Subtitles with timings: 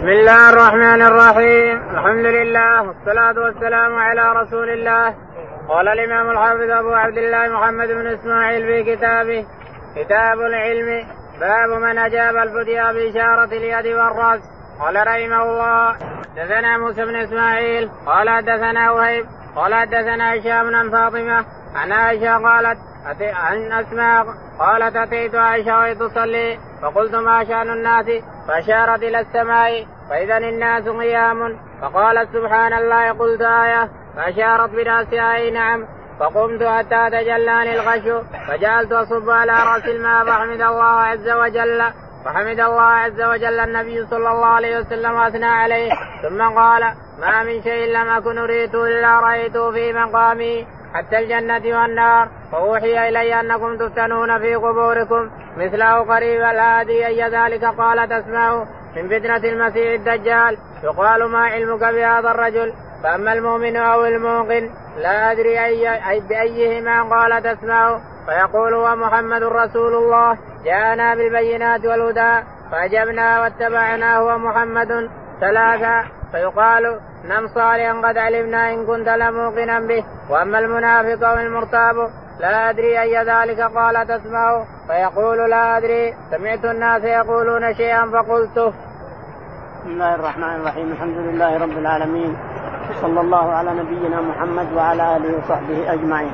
[0.00, 5.14] بسم الله الرحمن الرحيم الحمد لله والصلاة والسلام على رسول الله
[5.68, 9.46] قال الإمام الحافظ أبو عبد الله محمد بن إسماعيل في كتابه
[9.96, 11.06] كتاب العلم
[11.40, 14.40] باب من أجاب الفتيا بإشارة اليد والرأس
[14.80, 19.24] قال رحمه الله حدثنا موسى بن إسماعيل قال حدثنا وهيب
[19.56, 21.44] قال حدثنا هشام بن فاطمة
[21.74, 22.78] عن عائشة قالت
[23.20, 24.24] عن أسماء
[24.58, 28.06] قالت أتيت عائشة وهي تصلي فقلت ما شأن الناس؟
[28.48, 31.56] فأشارت إلى السماء فإذا الناس قيام.
[31.82, 33.88] فقالت سبحان الله قلت آية.
[34.16, 35.86] فأشارت برأسها أي نعم.
[36.20, 41.82] فقمت حتى تجلاني الغش فجعلت أصب على رأس الماء فحمد الله عز وجل.
[42.24, 45.92] فحمد الله عز وجل النبي صلى الله عليه وسلم واثنى عليه.
[46.22, 46.82] ثم قال
[47.20, 52.28] ما من شيء لم أكن اريته إلا رأيته في مقامي حتى الجنة والنار.
[52.52, 59.36] فأوحي إلي أنكم تفتنون في قبوركم مثله قريب الهادي أي ذلك قالت أسماء من فتنة
[59.36, 60.58] المسيح الدجال.
[60.84, 67.46] يقال ما علمك بهذا الرجل؟ فأما المؤمن أو الموقن لا أدري أي, أي بأيهما قالت
[67.46, 70.38] أسماء فيقول هو محمد رسول الله.
[70.64, 76.04] جاءنا بالبينات والهدى فأجبنا واتبعناه ومحمد ثلاثة.
[76.32, 80.04] فيقال نم صالحا قد علمنا إن كنت لموقنا به.
[80.30, 81.96] وأما المنافق أو المرتاب
[82.40, 86.14] لا أدري أي ذلك قال تسمع فيقول لا أدري.
[86.30, 88.68] سمعت الناس يقولون شيئا فقلته
[89.80, 90.92] بسم الله الرحمن الرحيم.
[90.92, 92.36] الحمد لله رب العالمين.
[93.00, 96.32] صلى الله على نبينا محمد وعلى آله وصحبه أجمعين.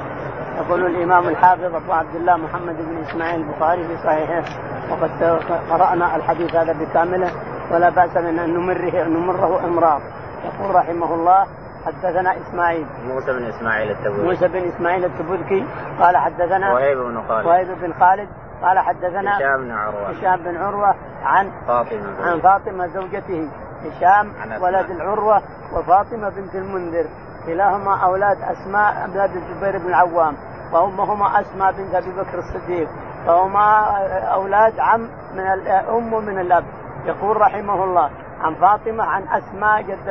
[0.57, 4.43] يقول الإمام الحافظ أبو عبد الله محمد بن إسماعيل البخاري في صحيحه
[4.91, 5.11] وقد
[5.71, 7.31] قرأنا الحديث هذا بكامله
[7.73, 10.01] ولا بأس من أن نمره نمره امرار
[10.45, 11.47] يقول رحمه الله
[11.87, 12.87] حدثنا إسماعيل.
[13.09, 14.23] موسى بن إسماعيل التبوذكي.
[14.23, 15.67] موسى بن إسماعيل التبوذكي
[16.01, 17.47] قال حدثنا وهيب بن خالد.
[17.47, 18.29] وهيب بن خالد
[18.63, 20.11] قال حدثنا هشام بن عروة.
[20.11, 23.49] هشام بن عروة عن فاطمة عن فاطمة زوجته.
[23.85, 25.43] هشام ولد العروة
[25.73, 27.07] وفاطمة بنت المنذر.
[27.47, 30.37] كلاهما أولاد أسماء أولاد الزبير بن العوام.
[30.73, 32.89] وأمهما أسماء بنت أبي بكر الصديق.
[33.27, 33.87] فهما
[34.35, 36.65] أولاد عم من الام ومن الأب.
[37.05, 38.11] يقول رحمه الله.
[38.41, 40.09] عن فاطمة عن أسماء جد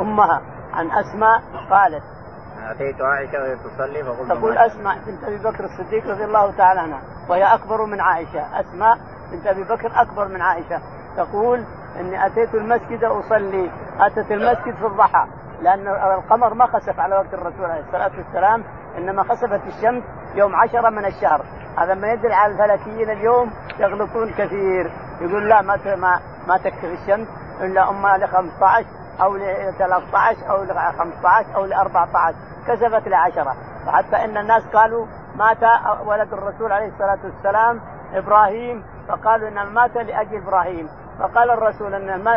[0.00, 0.42] أمها.
[0.72, 2.02] عن أسماء قالت.
[2.70, 7.00] أتيت عائشة وهي تصلي فقلت تقول أسماء بنت أبي بكر الصديق رضي الله تعالى عنها
[7.28, 8.60] وهي أكبر من عائشة.
[8.60, 8.98] أسماء
[9.32, 10.80] بنت أبي بكر أكبر من عائشة.
[11.16, 11.64] تقول
[12.00, 13.70] إني أتيت المسجد أصلي.
[14.00, 15.26] أتت المسجد في الضحى.
[15.62, 18.64] لأن القمر ما خسف على وقت الرسول عليه الصلاة والسلام
[18.98, 20.02] إنما خسفت الشمس
[20.34, 21.42] يوم عشرة من الشهر.
[21.78, 24.92] هذا ما يدل على الفلكيين اليوم يغلطون كثير.
[25.20, 27.28] يقول لا ما ما ما تكفي الشمس
[27.60, 28.86] إلا أما ل 15
[29.20, 32.36] أو ل 13 أو ل 15 أو ل 14
[32.68, 33.56] كسفت لعشرة.
[33.86, 35.62] وحتى إن الناس قالوا مات
[36.06, 37.80] ولد الرسول عليه الصلاة والسلام
[38.14, 40.88] إبراهيم فقالوا إنه مات لأجل إبراهيم.
[41.18, 42.28] فقال الرسول إن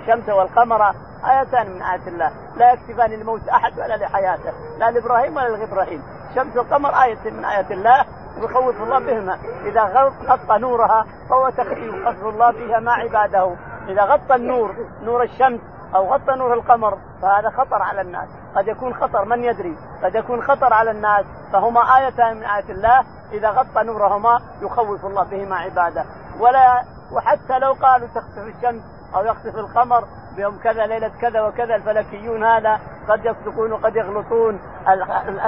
[0.00, 0.94] الشمس والقمر
[1.24, 2.30] آيتان من آيات الله.
[2.56, 7.70] لا يكتفان لموت أحد ولا لحياته لا لإبراهيم ولا لابراهيم الشمس والقمر آية من آيات
[7.70, 8.04] الله.
[8.36, 9.38] يخوف الله بهما.
[9.64, 9.82] إذا
[10.28, 13.54] غطى نورها فهو تخفيف يخفف الله فيها ما عباده.
[13.88, 15.60] إذا غطى النور نور الشمس
[15.94, 18.28] أو غطى نور القمر فهذا خطر على الناس.
[18.56, 21.24] قد يكون خطر من يدري؟ قد يكون خطر على الناس.
[21.52, 23.04] فهما آيتان من آيات الله.
[23.32, 26.04] إذا غطى نورهما يخوف الله بهما عباده.
[26.40, 28.82] ولا وحتى لو قالوا تخسف الشمس
[29.14, 30.04] أو يخسف القمر
[30.36, 34.60] بيوم كذا ليلة كذا وكذا الفلكيون هذا قد يصدقون وقد يغلطون.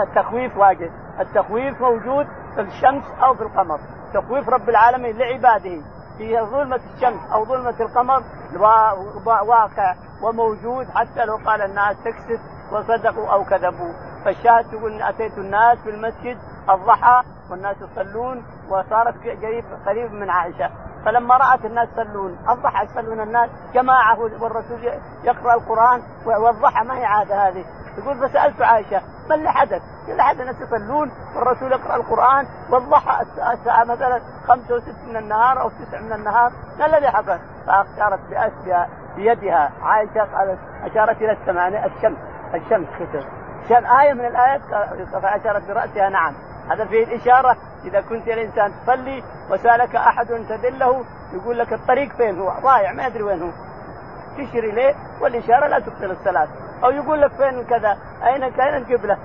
[0.02, 0.90] التخويف واجد.
[1.20, 3.80] التخويف موجود في الشمس أو في القمر.
[4.14, 5.80] تخويف رب العالمين لعباده
[6.18, 8.22] في ظلمة الشمس أو ظلمة القمر
[9.26, 12.40] واقع وموجود حتى لو قال الناس تكسف
[12.72, 13.92] وصدقوا أو كذبوا.
[14.26, 16.38] فالشاهد تقول أتيت الناس في المسجد
[16.70, 20.70] الضحى والناس يصلون وصارت قريب قريب من عائشة
[21.04, 24.78] فلما رأت الناس يصلون الضحى يصلون الناس جماعة والرسول
[25.24, 27.64] يقرأ القرآن والضحى ما هي عادة هذه
[27.98, 33.22] يقول فسألت عائشة ما اللي حدث؟ قال حدث الناس يصلون والرسول يقرأ القرآن والضحى
[33.52, 38.20] الساعة مثلا خمسة وست من النهار أو تسع من النهار ما الذي حصل؟ فأشارت
[39.16, 42.18] بيدها عائشة قالت أشارت إلى السماء الشمس
[42.54, 44.60] الشمس كتب كان آية من الآيات
[45.12, 46.34] فأشارت برأسها نعم.
[46.70, 52.52] هذا فيه الإشارة إذا كنت الإنسان تصلي وسألك أحد تدله يقول لك الطريق فين هو؟
[52.62, 53.50] ضايع ما يدري وين هو.
[54.32, 56.48] تشير إليه والإشارة لا تبطل الصلاة.
[56.84, 59.18] أو يقول لك فين كذا؟ أين كان القبلة؟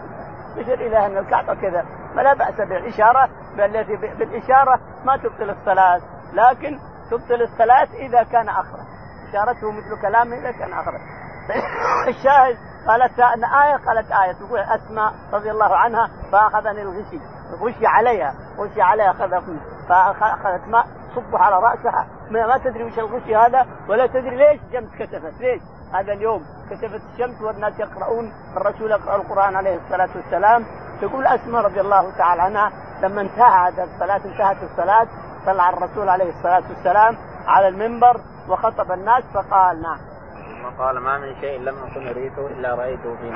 [0.55, 1.85] تشير إلى أن الكعبة كذا.
[2.15, 6.01] فلا بأس بالإشارة بالتي بالإشارة ما تبطل الصلاة.
[6.33, 6.79] لكن
[7.11, 8.81] تبطل الصلاة إذا كان أخرج
[9.29, 10.99] إشارته مثل كلامه إذا كان أخرج
[12.07, 14.31] الشاهد قالت أن آية قالت آية.
[14.31, 17.19] تقول أسماء رضي الله عنها فأخذني الغشي.
[17.61, 18.33] غشي عليها.
[18.57, 19.41] غشي عليها أخذ
[19.89, 22.07] فأخذت ماء تصبه على رأسها.
[22.29, 25.61] ما, تدري وش الغش هذا ولا تدري ليش الشمس كسفت ليش؟
[25.93, 30.65] هذا اليوم كسفت الشمس والناس يقرؤون الرسول يقرأ القرآن عليه الصلاة والسلام.
[31.01, 32.71] تقول أسماء رضي الله تعالى عنها.
[33.01, 35.07] لما انتهى هذا الصلاة انتهت الصلاة
[35.45, 37.17] طلع الرسول عليه الصلاة والسلام
[37.47, 39.97] على المنبر وخطب الناس فقال نعم.
[40.61, 43.31] ثم قال ما من شيء لم أكن اريته إلا رأيته في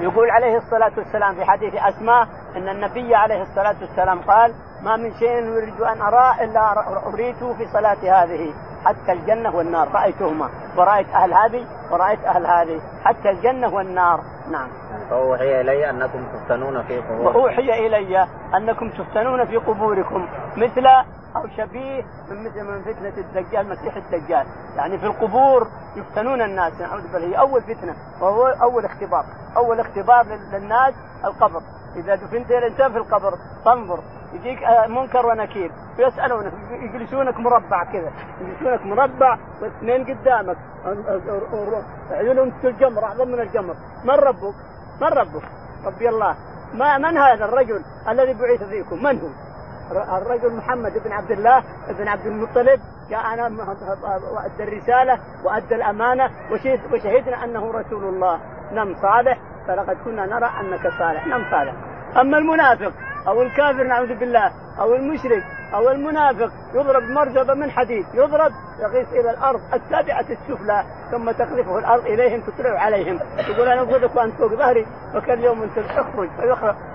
[0.00, 2.28] يقول عليه الصلاة والسلام في حديث أسماء
[2.58, 7.66] أن النبي عليه الصلاة والسلام قال ما من شيء أريد أن أراه إلا أريته في
[7.72, 9.88] صلاة هذه حتى الجنة والنار.
[9.94, 10.50] رأيتهما.
[10.76, 12.80] ورأيت أهل هذه ورأيت أهل هذه.
[13.04, 14.20] حتى الجنة والنار.
[14.50, 14.68] نعم.
[15.10, 17.38] فأوحي إلي أنكم تفتنون في قبوركم.
[17.38, 18.26] وأوحي إلي
[18.56, 20.28] أنكم تفتنون في قبوركم.
[20.56, 20.86] مثل
[21.36, 24.46] أو شبيه من مثل من فتنة الدجال مسيح الدجال.
[24.76, 25.66] يعني في القبور
[25.96, 26.80] يفتنون الناس.
[26.80, 27.28] نعوذ بالله.
[27.28, 29.24] هي أول فتنة وهو أول اختبار.
[29.56, 30.94] أول اختبار للناس
[31.24, 31.62] القبر.
[31.96, 34.00] إذا دفنت الانسان في القبر تنظر
[34.32, 40.56] يجيك آه، منكر ونكير ويسالونك يجلسونك مربع كذا يجلسونك مربع واثنين قدامك
[42.10, 43.74] عيونهم الجمر أعظم من الجمر
[44.04, 44.54] من ربك؟
[45.00, 45.42] من ربك؟
[45.84, 46.36] ربي الله
[46.74, 49.28] ما من هذا الرجل الذي بعث فيكم؟ من هو؟
[49.92, 52.80] الرجل محمد بن عبد الله بن عبد المطلب
[53.10, 53.48] جاءنا
[54.32, 56.30] وأدى الرسالة وأدى الأمانة
[56.92, 58.40] وشهدنا أنه رسول الله
[58.72, 59.38] نم صالح
[59.68, 61.26] فلقد كنا نرى أنك صالح.
[61.26, 61.72] نم صالح.
[62.20, 62.92] أما المنافق
[63.28, 64.50] أو الكافر نعوذ بالله
[64.80, 65.44] أو المشرك
[65.74, 72.06] أو المنافق يضرب مرجبه من حديد يضرب يغيث إلى الأرض السابعة السفلى ثم تقذفه الأرض
[72.06, 73.20] إليهم تطلع عليهم.
[73.48, 76.28] يقول أنا ابغضك وأنت فوق ظهري وكان اليوم أنت تخرج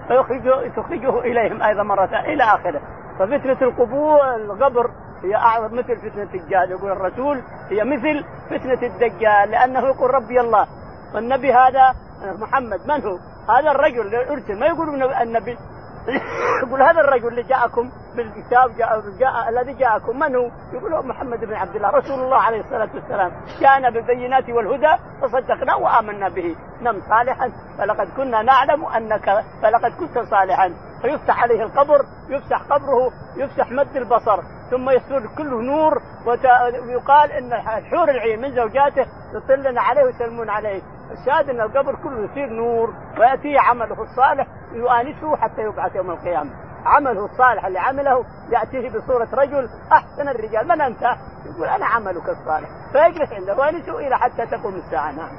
[0.07, 2.81] فيخرج تخرجه إليهم أيضا مرة إلى آخره.
[3.19, 4.91] ففتنة القبور القبر
[5.23, 10.67] هي أعظم مثل فتنة الدجال يقول الرسول هي مثل فتنة الدجال لأنه يقول ربي الله
[11.13, 11.95] والنبي هذا
[12.39, 13.17] محمد من هو؟
[13.49, 14.59] هذا الرجل اللي أرسل.
[14.59, 15.57] ما يقول النبي.
[16.63, 21.53] يقول هذا الرجل اللي جاءكم بالكتاب جاء, جاء الذي جاءكم من هو؟ يقول محمد بن
[21.53, 21.89] عبد الله.
[21.89, 23.31] رسول الله عليه الصلاة والسلام.
[23.59, 26.55] جاءنا بالبينات والهدى فصدقنا وآمنا به.
[26.81, 30.73] نم صالحا فلقد كنا نعلم انك فلقد كنت صالحا.
[31.01, 34.41] فيفتح عليه القبر يفتح قبره يفتح مد البصر.
[34.71, 36.01] ثم يصير كله نور
[36.87, 40.81] ويقال إن الحور العين من زوجاته يطلن عليه ويسلمون عليه.
[41.13, 46.51] الشاهد أن القبر كله يصير نور وياتيه عمله الصالح يؤانسه حتى يبعث يوم القيامة.
[46.85, 50.67] عمله الصالح اللي عمله يأتيه بصورة رجل أحسن الرجال.
[50.67, 51.01] من أنت؟
[51.45, 52.69] يقول أنا عملك الصالح.
[52.91, 55.11] فيجلس عنده وينسوا إلى حتى تقوم الساعة.
[55.11, 55.29] نعم.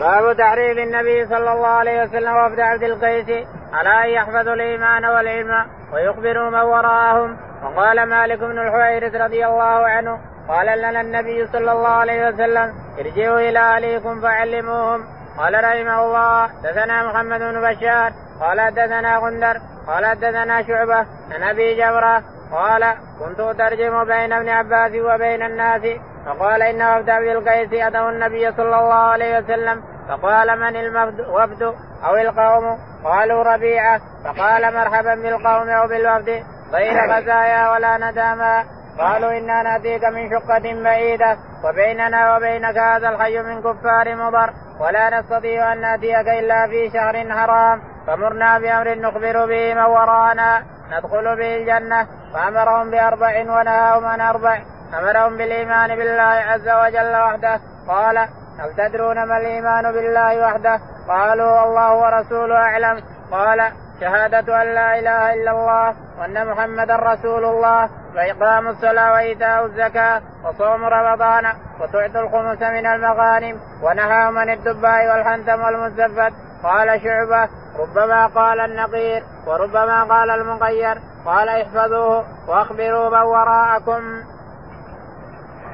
[0.00, 5.66] باب تعريف النبي صلى الله عليه وسلم وفد عبد القيس على أن يحفظوا الإيمان والعلم
[5.92, 7.36] ويخبروا من وراءهم.
[7.64, 13.38] وقال مالك بن الحويرث رضي الله عنه قال لنا النبي صلى الله عليه وسلم ارجعوا
[13.38, 15.04] إلى أهليكم فعلموهم.
[15.38, 19.56] قال رحمه الله دثنا محمد بن بشار قال دثنا غندر
[19.86, 25.82] قال دثنا شعبة عن أبي جبرة قال كنت أترجم بين ابن عباس وبين الناس.
[26.26, 29.82] فقال إن وفد عبد القيس اتوا النبي صلى الله عليه وسلم.
[30.08, 31.62] فقال من الوفد
[32.04, 34.00] أو القوم؟ قالوا ربيعة.
[34.24, 38.64] فقال مرحبا بالقوم أو بالوفد غير غزايا ولا نداما
[38.98, 44.50] قالوا إنا نأتيك من شقة بعيدة وبيننا وبينك هذا الحي من كفار مضر
[44.80, 50.62] ولا نستطيع أن نأتيك إلا في شهر حرام فمرنا بأمر نخبر به من وراءنا
[50.92, 54.58] ندخل به الجنة فأمرهم بأربع ونهاهم عن أربع
[54.98, 58.18] أمرهم بالإيمان بالله عز وجل وحده قال
[58.58, 65.34] هل تدرون ما الإيمان بالله وحده؟ قالوا الله ورسوله أعلم قال شهادة أن لا إله
[65.34, 71.44] إلا الله وأن محمدا رسول الله وإقام الصلاة وإيتاء الزكاة وصوم رمضان
[71.80, 76.32] وتعطي الخمس من المغانم ونهى من الدباء والحنتم والمزفت.
[76.62, 80.98] قال شعبة ربما قال النقير وربما قال المغير.
[81.26, 84.02] قال احفظوه واخبروا من وراءكم.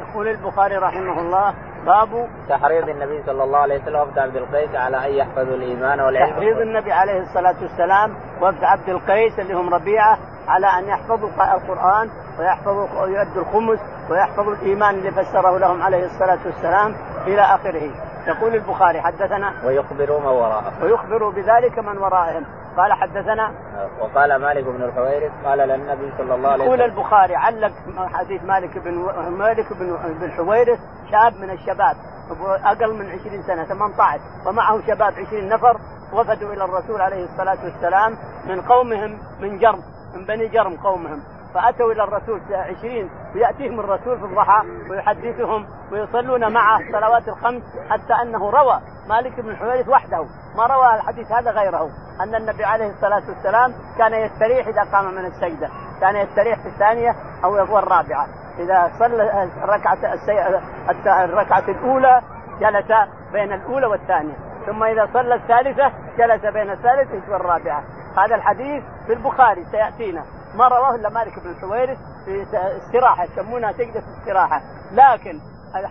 [0.00, 1.54] يقول البخاري رحمه الله
[1.87, 6.32] باب تحريض النبي صلى الله عليه وسلم وفد عبد القيس على أن يحفظوا الإيمان والعلم.
[6.32, 10.18] تحريض النبي عليه الصلاة والسلام وفد عبد القيس اللي هم ربيعة
[10.49, 13.78] على أن يحفظوا القرآن ويحفظوا ويؤدوا الخمس
[14.11, 16.94] ويحفظوا الإيمان اللي فسره لهم عليه الصلاة والسلام
[17.26, 17.90] إلى آخره.
[18.26, 23.52] يقول البخاري حدثنا ويخبروا من وراءهم ويخبروا بذلك من ورائهم قال حدثنا
[24.00, 26.66] وقال مالك بن الحويرث قال للنبي صلى الله عليه وسلم.
[26.66, 28.94] يقول البخاري علق حديث مالك بن
[29.38, 30.78] مالك بن بن حويرث
[31.11, 31.97] شاب من الشباب
[32.64, 35.76] أقل من 20 سنة 18 ومعه شباب 20 نفر
[36.12, 38.16] وفدوا إلى الرسول عليه الصلاة والسلام
[38.47, 39.82] من قومهم من جرم
[40.14, 41.23] من بني جرم قومهم.
[41.54, 48.50] فأتوا إلى الرسول عشرين ويأتيهم الرسول في الضحى ويحدثهم ويصلون معه الصلوات الخمس حتى أنه
[48.50, 50.25] روى مالك بن الحويرث وحده
[50.57, 51.90] ما روى الحديث هذا غيره
[52.21, 55.69] أن النبي عليه الصلاة والسلام كان يستريح إذا قام من السجدة
[56.00, 57.14] كان يستريح في الثانية
[57.45, 58.26] أو الرابعة.
[58.59, 59.99] إذا صلى الركعة
[61.25, 62.23] الركعة الأولى
[62.61, 62.92] جلس
[63.33, 64.35] بين الأولى والثانية
[64.66, 67.83] ثم إذا صلى الثالثة جلس بين الثالثة والرابعة.
[68.17, 70.25] هذا الحديث في البخاري سيأتينا.
[70.55, 72.47] ما رواه إلا مالك بن الحويرث في
[72.87, 74.61] استراحة يسمونها سجدة استراحة.
[74.93, 75.40] لكن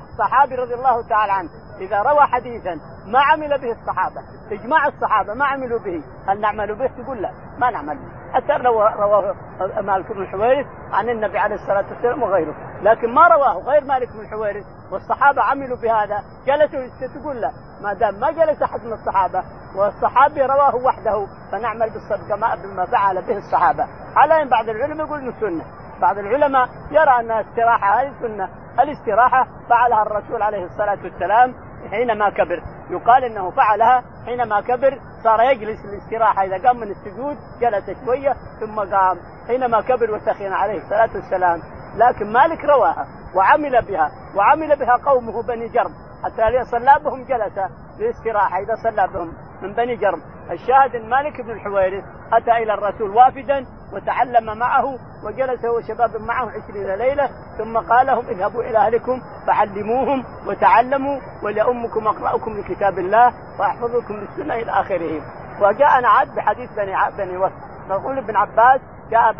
[0.10, 1.50] الصحابي رضي الله تعالى عنه
[1.80, 4.22] إذا روى حديثا ما عمل به الصحابة
[4.52, 8.34] إجماع الصحابة ما عملوا به هل نعمل به؟ تقول لا ما نعمل به.
[8.34, 9.36] حتى رواه رواه
[9.82, 12.54] مالك بن الحويرث عن النبي عليه الصلاة والسلام وغيره.
[12.82, 18.20] لكن ما رواه غير مالك بن الحويرث والصحابة عملوا بهذا جلسوا تقول لا ما دام
[18.20, 19.44] ما جلس أحد من الصحابة
[19.76, 23.88] والصحابي رواه وحده فنعمل بالصدقه ما بما فعل به الصحابة.
[24.16, 25.66] على أن بعض العلماء يقول انه سنه
[26.02, 31.54] بعض العلماء يرى أن الاستراحه هذه سنه الاستراحة فعلها الرسول عليه الصلاة والسلام
[31.92, 32.62] حينما كبر.
[32.90, 38.80] يقال إنه فعلها حينما كبر صار يجلس الاستراحه إذا قام من السجود جلس شوية ثم
[38.80, 39.18] قام.
[39.48, 41.60] حينما كبر وسخن عليه الصلاة والسلام.
[41.96, 47.60] لكن مالك رواها وعمل بها وعمل بها قومه بني جرم حتى صلى بهم جلس
[48.00, 50.22] للاستراحه إذا صلى بهم من بني جرم.
[50.52, 54.86] الشاهد إن مالك بن الحويرث أتى إلى الرسول وافدا وتعلم معه
[55.24, 62.08] وجلس هو شباب معه عشرين ليلة ثم قال لهم اذهبوا إلى أهلكم فعلموهم وتعلموا ولأمكم
[62.08, 65.22] أقرأكم لكتاب الله وأحفظكم للسنة إلى آخره.
[65.62, 67.54] وجاءنا عد بحديث بني بني وفد.
[67.90, 69.32] نقول ابن عباس جاء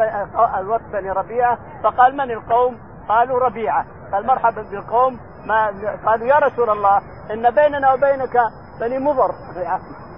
[0.60, 2.78] الوفد بني ربيعة فقال من القوم؟
[3.10, 3.86] قالوا ربيعة.
[4.12, 5.20] قال مرحبا بالقوم.
[5.46, 5.74] ما
[6.06, 8.38] قالوا يا رسول الله إن بيننا وبينك
[8.80, 9.32] بني مضر.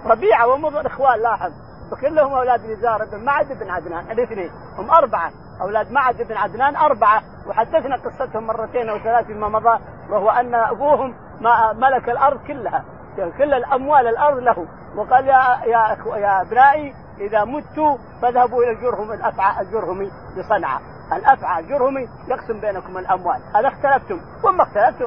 [0.06, 1.52] ربيعة ومضر إخوان لاحظ.
[1.90, 4.10] فكلهم أولاد نزار بن معد بن عدنان.
[4.10, 4.50] الاثنين.
[4.78, 5.30] هم أربعة.
[5.60, 7.22] أولاد معد بن عدنان أربعة.
[7.46, 9.78] وحدثنا قصتهم مرتين أو ثلاث فيما مضى
[10.10, 11.14] وهو أن أبوهم
[11.74, 12.84] ملك الأرض كلها.
[13.38, 14.66] كل الأموال الأرض له.
[14.96, 22.08] وقال يا يا يا أبنائي إذا مت فاذهبوا إلى الجرهم الأفعى الجرهمي بصنعاء الأفعى الجرهمي
[22.28, 23.40] يقسم بينكم الأموال.
[23.56, 24.20] هذا اختلفتم.
[24.44, 25.06] وما اختلفتم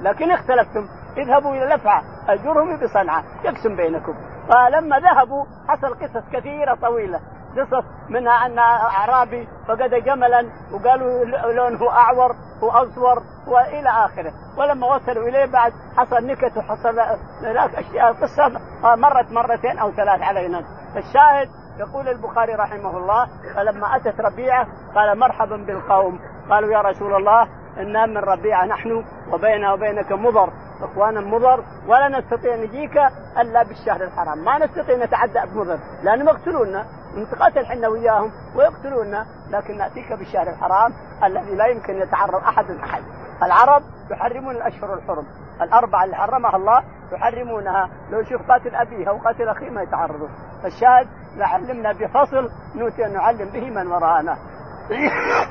[0.00, 0.88] لكن اختلفتم.
[1.16, 2.02] اذهبوا إلى الأفعى.
[2.28, 3.24] الجرهمي بصنعاء.
[3.44, 4.14] يقسم بينكم.
[4.48, 7.20] فلما ذهبوا حصل قصص كثيرة طويلة.
[7.58, 12.30] قصص منها أن أعرابي فقد جملا وقالوا لونه أعور
[12.62, 14.32] وأصور وإلى آخره.
[14.58, 17.00] ولما وصلوا إليه بعد حصل نكت وحصل
[17.42, 18.12] هناك أشياء.
[18.12, 18.60] قصة
[18.96, 20.62] مرت مرتين أو ثلاث علينا.
[20.96, 26.20] الشاهد يقول البخاري رحمه الله فلما أتت ربيعة قال مرحبا بالقوم.
[26.50, 30.50] قالوا يا رسول الله إنا من ربيعة نحن وبيننا وبينك مضر.
[30.82, 32.96] إخوانا مضر ولا نستطيع نجيك
[33.40, 35.78] إلا بالشهر الحرام، ما نستطيع نتعدى بمضر.
[36.02, 40.92] لأنهم يقتلونا نتقاتل إحنا وياهم ويقتلونا لكن نأتيك بالشهر الحرام
[41.24, 43.02] الذي لا يمكن يتعرض أحد احد.
[43.42, 45.26] العرب يحرمون الأشهر الحرم،
[45.62, 50.28] الأربعة اللي حرمها الله يحرمونها، لو يشوف قاتل ابيه أو قاتل أخيه ما يتعرضوا.
[50.64, 54.36] الشاهد لعلمنا بفصل نؤتي أن نعلم به من وراءنا.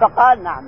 [0.01, 0.63] فقال نعم.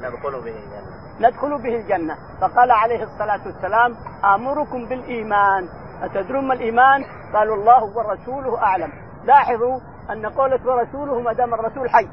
[0.00, 0.94] ندخل به الجنة.
[1.20, 3.96] ندخل به الجنة فقال عليه الصلاة والسلام
[4.34, 5.68] آمركم بالإيمان
[6.02, 8.92] أتدرون ما الإيمان قالوا الله ورسوله أعلم
[9.24, 12.08] لاحظوا أن قولة ورسوله ما دام الرسول حي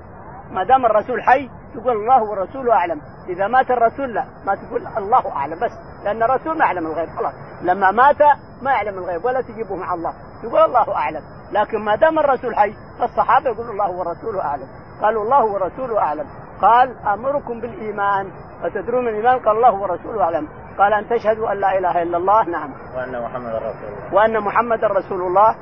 [0.52, 3.02] ما دام الرسول حي تقول الله ورسوله أعلم.
[3.30, 5.72] إذا مات الرسول لا ما تقول الله أعلم بس
[6.04, 7.34] لأن الرسول ما يعلم الغيب خلاص.
[7.62, 8.22] لما مات
[8.62, 11.22] ما يعلم الغيب ولا تجيبه مع الله تقول الله أعلم.
[11.52, 14.68] لكن ما دام الرسول حي فالصحابة يقولوا الله ورسوله أعلم.
[15.02, 16.28] قالوا الله ورسوله أعلم.
[16.62, 18.32] قال أمركم بالإيمان.
[18.64, 20.48] أتدرون من الإيمان قال الله ورسوله أعلم.
[20.78, 22.44] قال أن تشهدوا أن لا إله إلا الله.
[22.44, 22.74] نعم.
[22.96, 24.14] وأن محمد رسول الله.
[24.14, 25.56] وأن محمد رسول الله.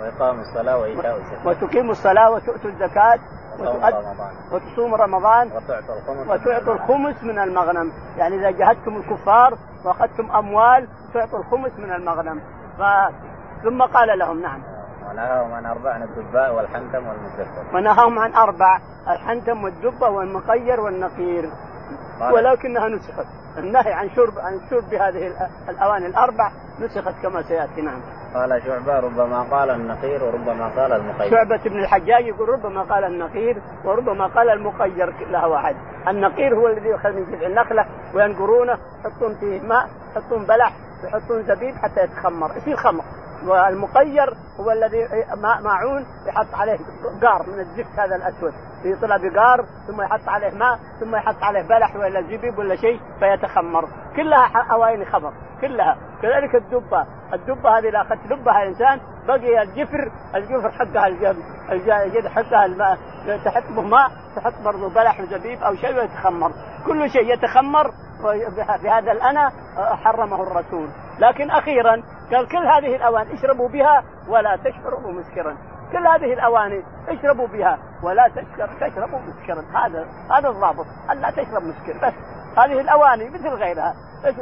[0.00, 1.48] وإقام الصلاة وإيتاء الزكاة.
[1.48, 3.18] وتقيموا الصلاة وتؤتوا الزكاة.
[4.52, 5.46] وتصوم رمضان.
[5.46, 6.28] وتعطوا الخمس.
[6.28, 7.92] وتعطوا الخمس من المغنم.
[8.16, 12.40] يعني إذا جهدتم الكفار وأخذتم أموال تعطوا الخمس من المغنم.
[12.78, 12.82] ف...
[13.62, 14.62] ثم قال لهم نعم.
[15.10, 21.50] ونهاهم عن أربع عن الدباء والحنتم والمزفر ونهاهم عن أربع الحنتم والدبة والمقير والنقير.
[22.20, 23.26] ولكنها نسخت
[23.58, 25.32] النهي عن شرب عن شرب هذه
[25.68, 26.50] الأواني الأربع
[26.80, 28.00] نسخت كما سيأتي نعم.
[28.34, 31.30] قال شعبة ربما قال النقير وربما قال المقير.
[31.30, 35.76] شعبة بن الحجاج يقول ربما قال النقير وربما قال المقير كلها واحد.
[36.08, 40.72] النقير هو الذي يؤخذ من جذع النخلة وينقرونه يحطون فيه ماء يحطون بلح
[41.04, 43.04] يحطون زبيب حتى يتخمر يصير خمر.
[43.44, 46.78] والمقير هو الذي ماء معون يحط عليه
[47.22, 48.52] قار من الزفت هذا الأسود.
[48.84, 53.88] يطلع بقار ثم يحط عليه ماء ثم يحط عليه بلح ولا زبيب ولا شيء فيتخمر.
[54.16, 55.32] كلها أواني خمر.
[55.60, 55.96] كلها.
[56.22, 57.06] كذلك الدبة.
[57.32, 61.06] الدبة هذه إذا أخذت لبها انسان بقي الجفر الجفر حقها
[61.72, 62.98] الجد حقها الماء
[63.44, 66.52] تحط به ماء تحط برضه بلح وزبيب أو شيء ويتخمر.
[66.86, 67.90] كل شيء يتخمر
[68.82, 70.88] بهذا الأنا حرمه الرسول.
[71.20, 75.56] لكن أخيرا قال كل هذه الأوان اشربوا بها ولا تشربوا مسكرا.
[75.92, 79.64] كل هذه الاواني اشربوا بها ولا تشرب تشربوا مسكرا.
[79.74, 80.06] هذا
[80.38, 80.86] هذا الضابط.
[81.10, 82.14] الا تشرب مسكر؟ بس.
[82.58, 83.94] هذه الاواني مثل غيرها.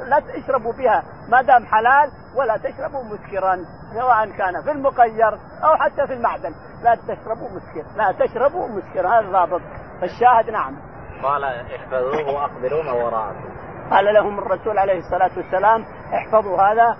[0.08, 3.58] لا تشربوا بها ما دام حلال ولا تشربوا مسكرا
[3.94, 6.54] سواء كان في المقير أو حتى في المعدن.
[6.82, 7.85] لا تشربوا مسكر.
[7.97, 9.08] لا تشربوا مسكر.
[9.08, 9.61] هذا الضابط.
[10.02, 10.76] الشاهد نعم.
[11.23, 13.67] قال احفظوه واقبلوا ما وراءكم.
[13.90, 16.97] قال لهم الرسول عليه الصلاة والسلام احفظوا هذا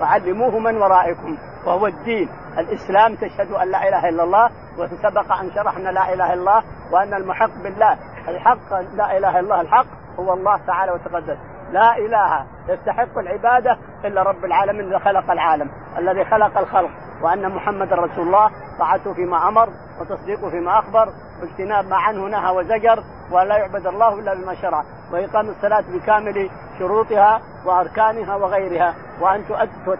[0.00, 2.28] وعلموه من ورائكم وهو الدين.
[2.58, 7.14] الإسلام تشهد أن لا إله إلا الله وسبق أن شرحنا لا إله إلا الله وأن
[7.14, 7.98] المحق بالله.
[8.28, 9.86] الحق لا إله إلا الله الحق
[10.18, 11.38] هو الله تعالى وتقدس.
[11.72, 16.90] لا إله يستحق العبادة إلا رب العالمين الذي خلق العالم الذي خلق الخلق
[17.22, 19.68] وأن محمد رسول الله طاعته فيما أمر
[20.00, 21.08] وتصديقه فيما أخبر
[21.40, 24.82] واجتناب ما عنه نهى وزجر ولا يعبد الله إلا بما شرع
[25.12, 29.44] وإقام الصلاة بكامل شروطها وأركانها وغيرها وأن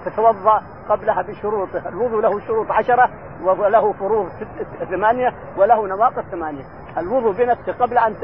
[0.06, 3.10] تتوضأ قبلها بشروطه الوضوء له شروط عشرة
[3.52, 4.28] وله فروض
[4.90, 6.64] ثمانية وله نواقص ثمانية.
[6.98, 8.14] الوضوء بنفسه قبل أن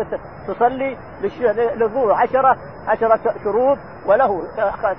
[0.48, 0.96] تصلي
[1.40, 2.56] للوضوء عشره
[2.88, 4.42] عشرة شروط وله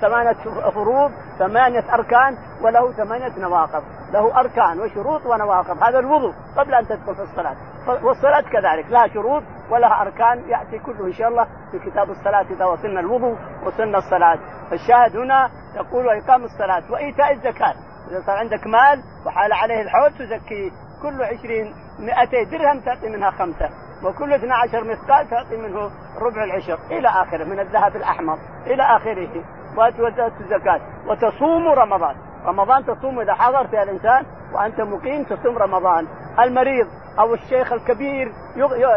[0.00, 0.32] ثمانية
[0.70, 3.82] فروض ثمانية أركان وله ثمانية نواقض.
[4.12, 5.82] له أركان وشروط ونواقض.
[5.82, 7.56] هذا الوضوء قبل أن تدخل في الصلاة.
[8.02, 8.86] والصلاة كذلك.
[8.90, 13.36] لها شروط ولها أركان يأتي كله إن شاء الله في كتاب الصلاة إذا وصلنا الوضوء
[13.66, 14.38] وصلنا الصلاة.
[14.70, 17.74] فالشاهد هنا يقول وإقام الصلاة وإيتاء الزكاة.
[18.10, 20.70] إذا صار عندك مال وحال عليه الحول تزكيه
[21.02, 23.70] كل عشرين مئتي درهم تعطي منها خمسة
[24.04, 29.44] وكل 12 مثقال تعطي منه ربع العشر إلى آخره من الذهب الأحمر إلى آخره
[29.76, 30.80] وتؤدي الزكاة.
[31.08, 32.16] وتصوم رمضان.
[32.46, 36.06] رمضان تصوم إذا حضر فيها الإنسان وأنت مقيم تصوم رمضان.
[36.38, 36.86] المريض
[37.18, 38.32] أو الشيخ الكبير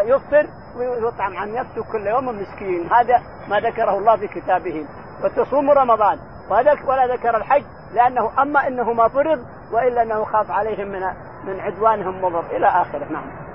[0.04, 0.46] يفطر
[0.76, 2.92] ويطعم عن نفسه كل يوم مسكين.
[2.92, 4.86] هذا ما ذكره الله في كتابه.
[5.24, 6.18] وتصوم رمضان.
[6.50, 7.64] ولا ذكر الحج
[7.94, 9.38] لأنه أما إنه ما فرض
[9.72, 11.00] وإلا أنه خاف عليهم من
[11.44, 13.06] من عدوانهم مضر إلى آخره.
[13.10, 13.48] نعم.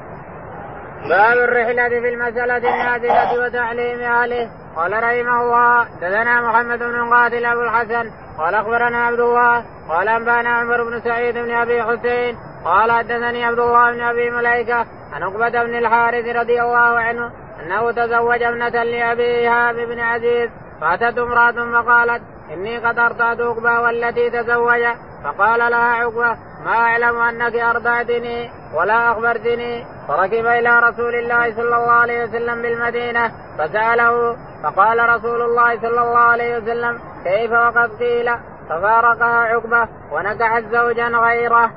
[1.10, 7.62] باب الرحلة في المسألة النازلة وتعليم أهله قال رحمه الله دثنا محمد بن قاتل أبو
[7.62, 8.12] الحسن.
[8.38, 9.66] قال أخبرنا عبد الله.
[9.90, 12.38] قال أنبأنا عمر بن سعيد بن أبي حسين.
[12.66, 17.92] قال حدثني عبد الله بن أبي مليكة عن عقبة بن الحارث رضي الله عنه أنه
[17.92, 20.50] تزوج ابنة لأبي إيهاب بن عزيز.
[20.82, 22.22] فأتت امرأة فقالت
[22.54, 24.84] إني قد أرضعت عقبة والتي تزوج.
[25.24, 29.86] فقال لها عقبة ما أعلم أنك أرضعتني ولا أخبرتني.
[30.08, 34.38] فركب إلى رسول الله صلى الله عليه وسلم بالمدينة فسأله.
[34.64, 38.32] فقال رسول الله صلى الله عليه وسلم كيف وقد قيل؟
[38.70, 41.72] ففارقها عقبة ونكحت زوجا غيره.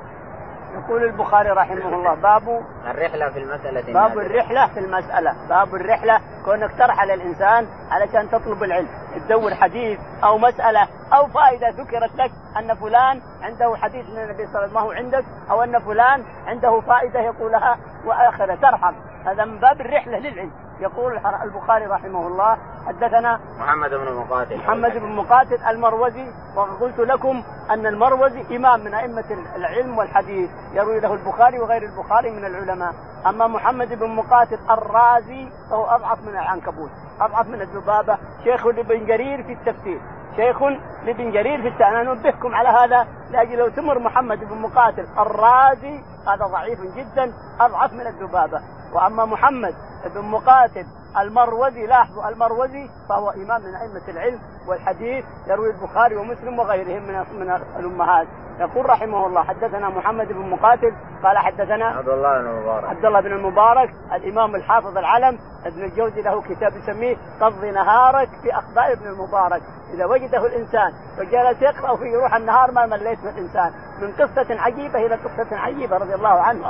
[0.77, 5.35] يقول البخاري رحمه الله باب الرحلة في المسألة باب الرحلة في المسألة.
[5.49, 8.89] باب الرحلة كونك ترحل الإنسان علشان تطلب العلم.
[9.17, 14.47] تدور حديث أو مسألة أو فائدة ذكرت لك أن فلان عنده حديث من النبي صلى
[14.47, 18.95] الله عليه وسلم ما هو عندك أو أن فلان عنده فائدة يقولها وآخرة ترحل
[19.27, 20.51] هذا من باب الرحلة للعلم.
[20.81, 24.57] يقول البخاري رحمه الله حدثنا محمد بن مقاتل.
[24.57, 29.25] محمد بن مقاتل المروزي وقلت لكم أن المروزي إمام من أئمة
[29.57, 32.95] العلم والحديث يروي له البخاري وغير البخاري من العلماء.
[33.27, 38.19] أما محمد بن مقاتل الرازي فهو أضعف من العنكبوت أضعف من الذبابة.
[38.45, 40.01] شيخ لابن جرير في التفسير.
[40.37, 40.63] شيخ
[41.07, 46.01] لابن جرير في التفسير أنا أنبهكم على هذا لأجل لو تمر محمد بن مقاتل الرازي
[46.27, 48.61] هذا ضعيف جدا أضعف من الذبابة.
[48.95, 49.75] وأما محمد
[50.15, 50.87] بن مقاتل
[51.21, 54.39] المروزي لاحظوا المروزي فهو إمام من أئمة العلم
[54.69, 58.27] والحديث يروي البخاري ومسلم وغيرهم من من الأمهات.
[58.61, 60.93] يقول رحمه الله حدثنا محمد بن مقاتل
[61.23, 62.85] قال حدثنا عبد الله بن المبارك.
[62.85, 68.59] عبد الله بن المبارك الإمام الحافظ العلم ابن الجوزي له كتاب يسميه قضي نهارك في
[68.59, 69.63] أخبار ابن المبارك.
[69.95, 73.73] إذا وجده الإنسان وجلس يقرأ في روح النهار ما مليت من الإنسان.
[74.03, 76.69] من قصة عجيبة إلى قصة عجيبة رضي الله عنه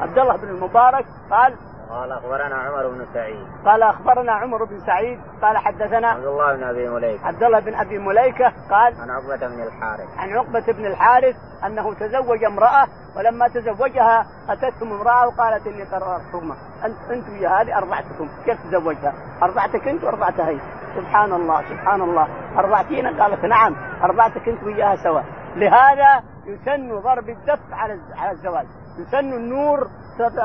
[0.00, 1.54] عبد الله بن المبارك قال
[1.90, 3.46] قال أخبرنا عمر بن سعيد.
[3.64, 5.20] قال أخبرنا عمر بن سعيد.
[5.42, 7.26] قال حدثنا عبد الله بن أبي مليكة.
[7.26, 10.18] عبد الله بن أبي مليكة قال عن عقبة بن الحارث.
[10.18, 16.96] عن عقبة بن الحارث أنه تزوج امرأة ولما تزوجها أتتهم امرأة وقالت إني قررتهما انت
[17.10, 18.28] انت ويا هذه أرضعتكم.
[18.44, 20.58] كيف تزوجها؟ أرضعتك أنت وأرضعتها هي.
[20.96, 22.28] سبحان الله سبحان الله.
[22.58, 25.20] ارضعتينا قالت نعم ارضعتك انت وياها سوا.
[25.56, 28.66] لهذا يسن ضرب الدف على على الزواج.
[28.98, 29.88] يسن النور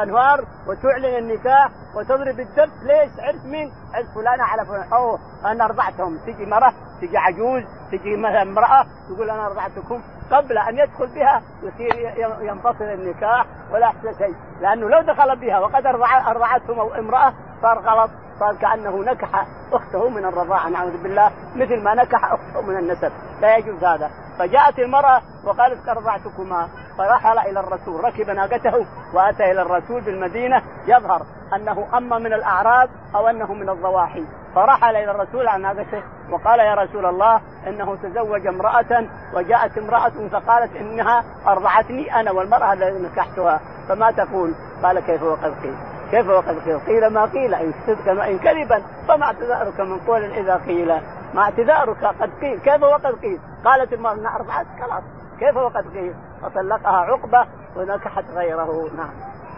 [0.03, 2.69] انوار وتعلن النكاح وتضرب الدف.
[2.83, 6.17] ليش؟ عرف مين؟ عرف فلانة على فلان أوه أنا أرضعتهم.
[6.17, 12.13] تجي مرة تجي عجوز تجي مثلا امرأة تقول أنا أرضعتكم قبل أن يدخل بها يصير
[12.41, 14.35] ينفصل النكاح ولا يحصل شيء.
[14.61, 20.69] لأنه لو دخل بها وقد ارضعته امرأة صار غلط صار كأنه نكح أخته من الرضاعة
[20.69, 21.31] نعوذ بالله.
[21.55, 23.11] مثل ما نكح أخته من النسب.
[23.41, 24.09] لا يجوز هذا.
[24.39, 26.67] فجاءت المرأة وقالت أرضعتكما؟
[26.97, 30.61] فرحل إلى الرسول ركب ناقته وأتى إلى الرسول بالمدينة.
[30.87, 31.21] يظهر
[31.55, 34.25] أنه أما من الأعراب أو أنه من الضواحي.
[34.55, 40.75] فرحل إلى الرسول عن ناقته وقال يا رسول الله إنه تزوج امرأة وجاءت امرأة فقالت
[40.75, 43.59] إنها أرضعتني أنا والمرأة التي نكحتها.
[43.89, 45.96] فما تقول؟ قال كيف وقد قيل.
[46.11, 50.55] كيف وقد قيل؟ قيل ما قيل إن صدقا وان كذبا فما اعتذارك من قول إذا
[50.55, 51.01] قيل.
[51.33, 52.59] ما اعتذارك قد قيل.
[52.59, 54.41] كيف وقد قيل؟ قالت المرأة نعم
[54.81, 55.03] خلاص
[55.39, 58.89] كيف وقد قيل؟ فطلقها عقبة ونكحت غيره.
[58.97, 59.09] نعم.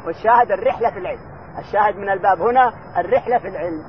[0.06, 1.20] والشاهد الرحلة في العلم.
[1.60, 3.84] الشاهد من الباب هنا الرحلة في العلم.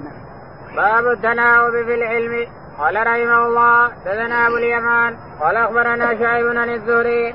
[0.77, 2.47] باب التناوب في العلم.
[2.79, 5.17] قال رحمه الله دثنا ابو اليمان.
[5.41, 7.35] قال أخبرنا شعيب بن الزهري.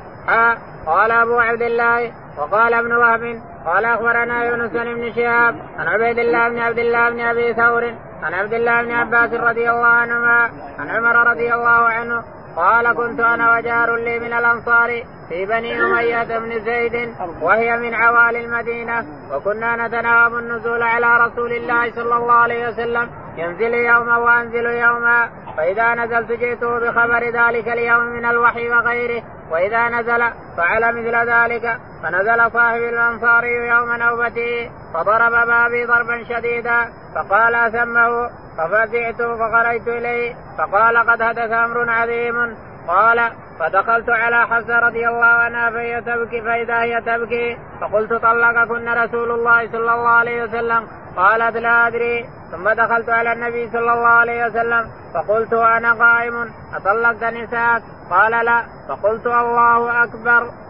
[0.85, 3.41] قال أبو عبد الله وقال ابن وهب.
[3.65, 8.33] قال أخبرنا يونس بن شهاب عن عبيد الله بن عبد الله بن أبي ثور عن
[8.33, 10.49] عبد الله بن عباس رضي الله عنهما
[10.79, 12.23] عن عمر رضي الله عنه
[12.55, 18.45] قال كنت أنا وجار لي من الأنصار في بني أمية بن زيد وهي من عوالي
[18.45, 25.29] المدينة وكنا نتناوب النزول على رسول الله صلى الله عليه وسلم ينزل يوما وأنزل يوما
[25.57, 29.23] فإذا نزلت جئته بخبر ذلك اليوم من الوحي وغيره.
[29.51, 30.23] وإذا نزل
[30.57, 31.79] فعل مثل ذلك.
[32.03, 34.71] فنزل صاحب الانصاري يوم نوبته.
[34.93, 36.85] فضرب بابي ضربا شديدا.
[37.15, 40.35] فقال أسمه ففزعت فخرجت إليه.
[40.57, 42.57] فقال قد حدث أمر عظيم.
[42.87, 49.31] قال فدخلت على حفصة رضي الله عنها فهي تبكي فإذا هي تبكي فقلت طلقكن رسول
[49.31, 50.87] الله صلى الله عليه وسلم.
[51.17, 52.25] قالت لا أدري.
[52.55, 58.63] ثم دخلت على النبي صلى الله عليه وسلم فقلت أنا قائم أطلقت نساءك؟ قال لا.
[58.89, 60.64] فقلت الله أكبر.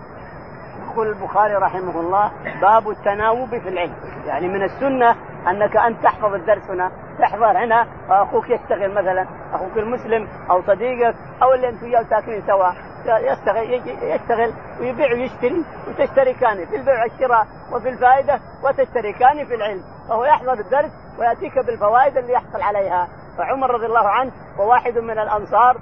[0.96, 2.32] يقول البخاري رحمه الله
[2.62, 3.96] باب التناوب في العلم.
[4.26, 5.16] يعني من السنة
[5.48, 11.54] أنك انت تحفظ الدرس هنا تحضر هنا واخوك يشتغل مثلا أخوك المسلم أو صديقك أو
[11.54, 12.68] اللي أنتم وياه ساكنين سوا
[13.06, 19.82] يشتغل يشتغل ويبيع ويشتري وتشتركان في البيع والشراء وفي الفائدة وتشتركان في العلم.
[20.10, 23.08] فهو يحضر الدرس ويأتيك بالفوائد اللي يحصل عليها.
[23.38, 25.78] فعمر رضي الله عنه وواحد من الأنصار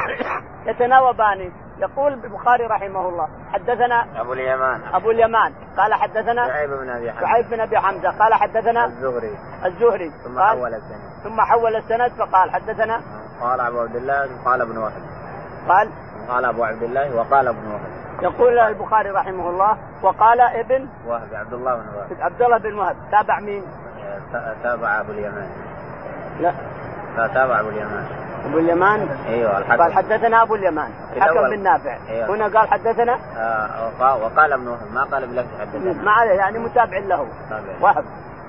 [0.68, 1.52] يتناوبان.
[1.80, 4.80] يقول البخاري رحمه الله حدثنا أبو اليمان.
[4.92, 5.52] أبو اليمان.
[5.76, 7.26] قال حدثنا شعيب بن أبي حمزة.
[7.26, 8.10] شعيب بن أبي حمزة.
[8.18, 9.38] قال حدثنا الزهري.
[9.64, 10.12] الزهري.
[10.24, 11.00] ثم حول السند.
[11.24, 13.00] ثم حول السند فقال حدثنا
[13.40, 15.02] قال أبو عبد الله قال ابن وهب
[15.68, 15.88] قال
[16.28, 21.52] قال أبو عبد الله وقال ابن وهب يقول البخاري رحمه الله وقال ابن وهب عبد
[21.52, 23.62] الله بن وهب عبد الله بن وهب تابع مين؟
[24.62, 25.48] تابع أبو اليمان.
[26.40, 26.54] لا
[27.16, 28.27] تابع أبو اليمان.
[28.48, 30.90] أبو اليمان؟ أيوه قال حدثنا أبو اليمان.
[31.20, 31.96] حكم بن نافع.
[32.08, 32.34] أيوة.
[32.34, 33.18] هنا قال حدثنا؟
[34.00, 36.02] آه وقال ابن ما قال بلفظ حدثنا.
[36.02, 37.26] ما عليه يعني متابع له.
[37.80, 38.04] وهب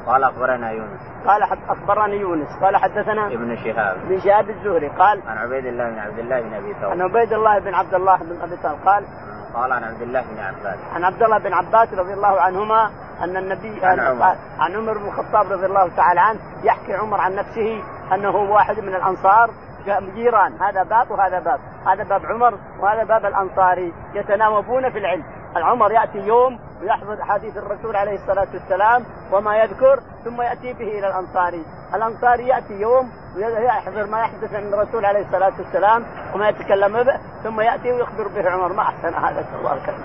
[0.07, 0.99] قال أخبرنا يونس.
[1.25, 2.47] قال أخبرني يونس.
[2.61, 3.97] قال حدثنا؟ ابن شهاب.
[4.05, 4.87] ابن شهاب الزهري.
[4.87, 7.93] قال عن عبيد الله بن عبد الله بن أبي ثور عن عبيد الله بن عبد
[7.93, 9.03] الله بن أبي ثور قال
[9.53, 10.77] قال عن عبد الله بن عباس.
[10.95, 12.91] عن عبد الله بن عباس رضي الله عنهما
[13.23, 14.35] أن النبي عن عمر.
[14.59, 17.83] عن عمر بن الخطاب رضي الله تعالى عنه يحكي عمر عن نفسه
[18.13, 19.49] أنه واحد من الأنصار
[20.15, 21.59] جيران هذا باب وهذا باب.
[21.87, 25.23] هذا باب عمر وهذا باب الأنصاري يتناوبون في العلم.
[25.57, 31.07] العمر يأتي يوم ويحفظ حديث الرسول عليه الصلاة والسلام وما يذكر ثم يأتي به إلى
[31.07, 31.65] الأنصاري،
[31.95, 37.61] الأنصاري يأتي يوم ويحضر ما يحدث عن الرسول عليه الصلاة والسلام وما يتكلم به ثم
[37.61, 38.73] يأتي ويخبر به عمر.
[38.73, 39.45] ما أحسن هذا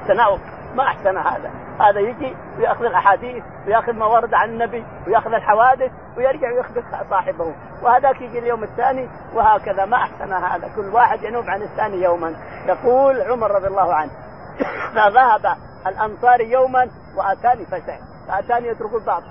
[0.03, 0.41] التناوب
[0.75, 6.53] ما أحسن هذا، هذا يجي ويأخذ الأحاديث ويأخذ ما ورد عن النبي ويأخذ الحوادث ويرجع
[6.53, 9.85] ويخبر صاحبه، وهذاك يجي اليوم الثاني وهكذا.
[9.85, 12.35] ما أحسن هذا، كل واحد ينوب عن الثاني يوما،
[12.67, 14.11] يقول عمر رضي الله عنه
[14.95, 15.57] فذهب
[15.87, 17.97] الانصاري يوما وأتاني فزع
[18.29, 19.23] فأتاني يترك الباب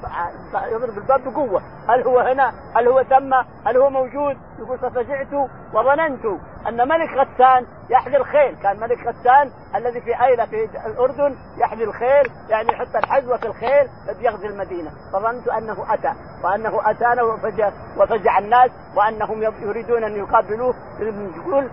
[0.72, 1.62] يضرب الباب بقوة.
[1.90, 3.34] هل هو هنا؟ هل هو ثم؟
[3.66, 6.26] هل هو موجود؟ يقول ففزعت وظننت
[6.68, 8.56] أن ملك غسان يحذي الخيل.
[8.64, 13.90] كان ملك غسان الذي في ايلة في الأردن يحذي الخيل يعني يحط الحذوة في الخيل
[14.20, 14.92] يغزي المدينة.
[15.14, 16.14] فظننت أنه أتى
[16.44, 20.76] وأنه أتانا وفجع وفزع الناس وأنهم يريدون أن يقابلوه.
[21.00, 21.70] يقول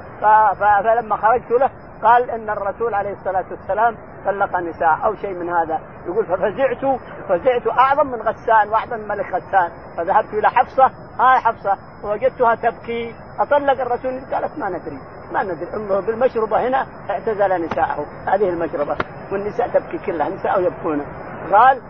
[0.85, 1.71] فلما خرجت له
[2.03, 5.81] قال إن الرسول عليه الصلاة والسلام طلق نساء أو شيء من هذا.
[6.07, 10.91] يقول ففزعت فزعت أعظم من غسان وأعظم من ملك غسان فذهبت إلى حفصة.
[11.21, 14.99] هاي حفصة ووجدتها تبكي أطلق الرسول قالت ما ندري
[15.33, 15.75] ما ندري.
[15.75, 18.07] انظر بالمشربة هنا اعتزل نساءه.
[18.27, 18.97] هذه المشربة
[19.33, 21.07] والنساء تبكي كلها نساء يبكون.
[21.53, 21.83] قال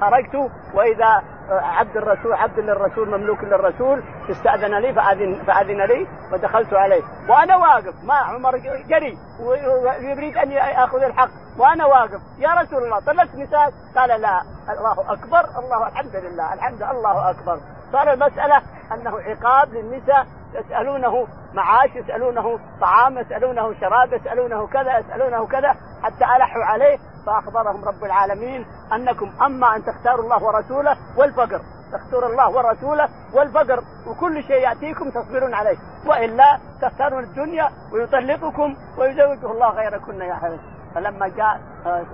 [0.00, 7.02] خرجت وإذا عبد الرسول عبد للرسول مملوك للرسول استأذن لي فاذن فأذن لي ودخلت عليه.
[7.28, 8.56] وأنا واقف ما عمر
[8.88, 11.28] جري ويريد أن يأخذ الحق.
[11.58, 14.42] وأنا واقف يا رسول الله طلقت نساء؟ قال لا
[14.78, 17.58] الله أكبر الله الحمد لله الحمد الله أكبر.
[17.92, 25.76] صار المسألة أنه عقاب للنساء يسألونه معاش يسألونه طعام يسألونه شراب يسألونه كذا يسألونه كذا
[26.02, 31.60] حتى ألحوا عليه فأخبرهم رب العالمين أنكم أما أن تختاروا الله ورسوله والفقر
[31.92, 39.70] تختار الله ورسوله والفقر وكل شيء يأتيكم تصبرون عليه والا تختارون الدنيا ويطلقكم ويزوجه الله
[39.70, 40.62] غيركن يا حبيبي.
[40.94, 41.60] فلما جاء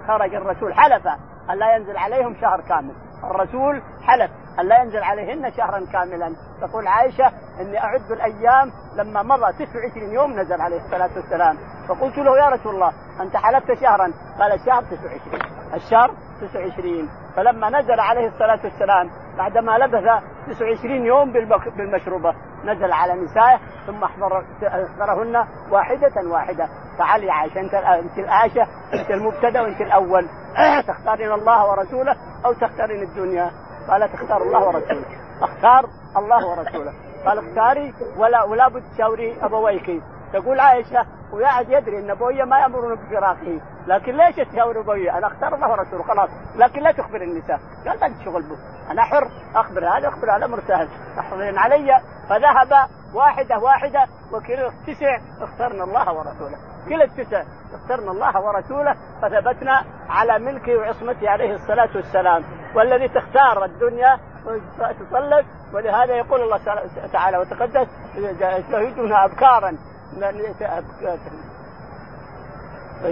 [0.09, 1.07] خرج الرسول حلف
[1.51, 2.95] أن لا ينزل عليهم شهر كامل.
[3.25, 4.31] الرسول حلف.
[4.61, 6.33] أن لا ينزل عليهن شهرا كاملا.
[6.61, 11.57] تقول عائشة إني أعد الأيام لما مضى 29 يوم نزل عليه الصلاة والسلام.
[11.89, 15.41] فقلت له يا رسول الله أنت حلفت شهرا؟ قال الشهر 29
[15.75, 16.11] الشهر
[16.41, 21.33] 29 فلما نزل عليه الصلاة والسلام بعدما لبث 29 يوم
[21.77, 22.35] بالمشروبة
[22.65, 26.69] نزل على نسائه ثم أحضرهن واحدة واحدة.
[26.99, 27.75] تعالي يا عائشة أنت
[28.19, 30.29] العائشة أنت المبتدأ وأنت الأول.
[30.89, 33.51] تختارين الله ورسوله أو تختارين الدنيا.
[33.89, 35.05] قالت اختار الله ورسوله.
[35.43, 36.93] أختار الله ورسوله.
[37.27, 42.95] قال اختاري ولا ولا بد تشاوري ابويك تقول عائشة ويعد يدري إن أبوي ما يامرون
[42.95, 46.31] بفراقه لكن ليش تشاور أبوي أنا أختار الله ورسوله خلاص.
[46.57, 47.61] لكن لا تخبر النساء.
[47.87, 48.57] قال ما شغل به
[48.91, 52.01] أنا حر أخبر هذا أخبر هذا أمر سهل تحفظين علي.
[52.29, 56.57] فذهب واحدة واحدة وكل التسع اخترنا الله ورسوله.
[56.89, 57.43] كلا التسع
[57.75, 62.45] اخترنا الله ورسوله فثبتنا على ملكه وعصمته عليه الصلاة والسلام.
[62.75, 66.61] والذي تختار الدنيا وتطلق ولهذا يقول الله
[67.13, 69.77] تعالى وتقدس يشهدون أبكارا.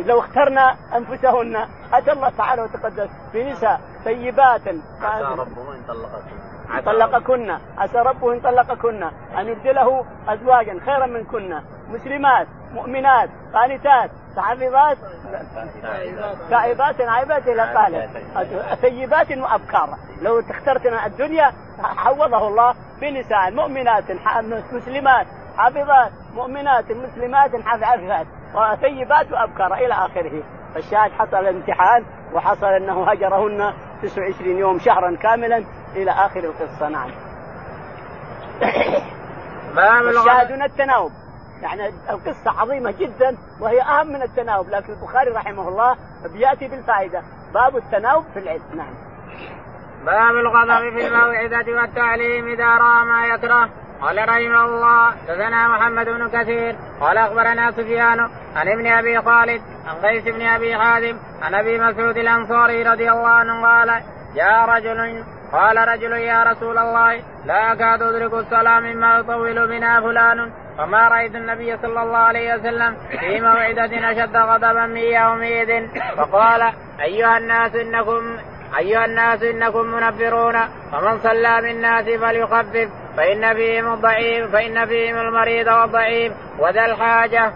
[0.07, 1.57] لو اخترنا أنفسهن
[1.93, 4.69] أتى الله تعالى وتقدس بنساء طيبات.
[5.03, 6.85] عسى ربه إن طلقكن.
[6.87, 9.03] طلقكن عسى ربه إن طلقكن
[9.39, 11.61] أن يبدله ازواجا خيرا منكن.
[11.91, 14.99] مسلمات مؤمنات قانتات تعرضات
[16.51, 18.09] تائبات عائبات إلى قال
[18.81, 24.05] ثيبات وابكارا لو اخترتنا الدنيا حوضه الله بنساء مؤمنات
[24.73, 28.27] مسلمات حافظات مؤمنات مسلمات حافظات.
[28.55, 30.43] وثيبات وأبكار إلى آخره.
[30.75, 35.65] فالشاهد حصل الامتحان وحصل أنه هجرهن 29 يوم شهرا كاملا
[35.97, 36.89] إلى آخر القصة.
[36.89, 37.11] نعم.
[40.09, 41.13] الشاهد من التناوب.
[41.63, 45.97] يعني القصة عظيمة جدا وهي أهم من التناوب لكن البخاري رحمه الله
[46.33, 47.23] بيأتي بالفائدة.
[47.55, 48.63] باب التناوب في العلم.
[48.75, 48.95] نعم.
[50.07, 53.69] باب الغضب في الموعظة والتعليم إذا رأى ما يكره.
[54.03, 58.21] قال رحمه الله دثنا محمد بن كثير قال أخبرنا سفيان
[58.57, 63.29] عن ابن أبي خالد عن قيس بن أبي حازم عن أبي مسعود الأنصاري رضي الله
[63.29, 64.03] عنه قال
[64.35, 70.51] جاء رجل قال رجل يا رسول الله لا أكاد أدرك الصلاة مما يطول بنا فلان
[70.79, 75.89] فما رأيت النبي صلى الله عليه وسلم في موعظه أشد غضبا من يومئذ.
[76.17, 78.37] فقال أيها الناس إنكم
[78.79, 80.57] أيها الناس إنكم منفرون
[80.93, 82.89] فمن صلى من الناس فليخفف.
[83.17, 86.33] فإن فيهم الضعيف فإن فيهم المريض والضعيف.
[86.59, 87.53] وذا الحاجة.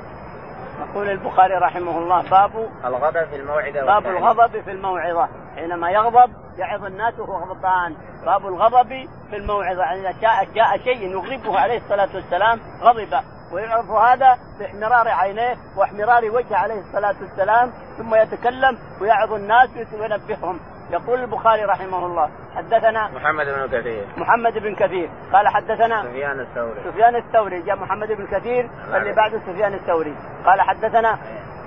[0.80, 5.28] يقول البخاري رحمه الله باب الغضب في الموعظة باب الغضب في الموعظة.
[5.56, 7.96] حينما يغضب يعظ الناس وهو غضبان.
[8.26, 8.88] باب الغضب
[9.30, 13.20] في الموعظة إذا جاء جاء شيء يغضبه عليه الصلاة والسلام غضب.
[13.52, 21.20] ويعرف هذا باحمرار عينيه واحمرار وجهه عليه الصلاة والسلام ثم يتكلم ويعظ الناس وينبههم يقول
[21.20, 24.06] البخاري رحمه الله حدثنا محمد بن كثير.
[24.16, 25.08] محمد بن كثير.
[25.32, 26.80] قال حدثنا سفيان الثوري.
[26.84, 27.62] سفيان الثوري.
[27.62, 30.14] جاء محمد بن كثير اللي بعده سفيان الثوري.
[30.46, 31.18] قال حدثنا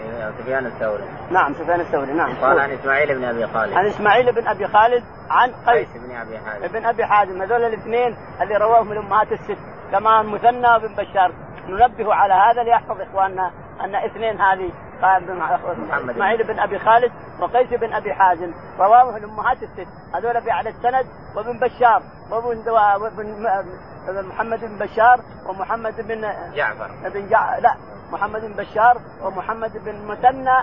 [0.01, 1.03] إيه، سفيان الثوري.
[1.32, 2.13] نعم سفيان الثوري.
[2.13, 2.36] نعم.
[2.41, 3.73] قال عن إسماعيل بن أبي خالد.
[3.73, 7.41] عن إسماعيل بن أبي خالد عن قيس بن أبي حازم بن أبي حازم.
[7.41, 9.58] هذول الاثنين اللي رواهم من أمهات الست.
[9.91, 11.32] كمان مثنى بن بشار.
[11.67, 16.09] ننبه على هذا ليحفظ إخواننا أن اثنين هذه محمد.
[16.09, 19.87] إسماعيل بن أبي خالد وقيس بن أبي حازم رواه الأمهات الست.
[20.15, 26.21] هذول في على السند وابن بشار وابن محمد بن بشار ومحمد بن
[26.53, 26.91] جعفر.
[27.13, 27.57] بن جع...
[27.57, 27.75] لا
[28.12, 30.60] محمد بن بشار ومحمد بن مثنى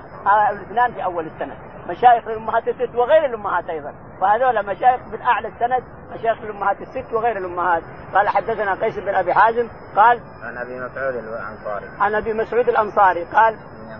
[0.50, 1.56] الاثنان في أول السند.
[1.88, 3.94] مشايخ الأمهات الست وغير الأمهات أيضا.
[4.20, 7.82] فهذول مشايخ من أعلى السند مشايخ الأمهات الست وغير الأمهات.
[8.14, 11.86] قال حدثنا قيس بن أبي حازم قال عن أبي مسعود الأنصاري.
[12.00, 13.56] عن أبي مسعود الأنصاري قال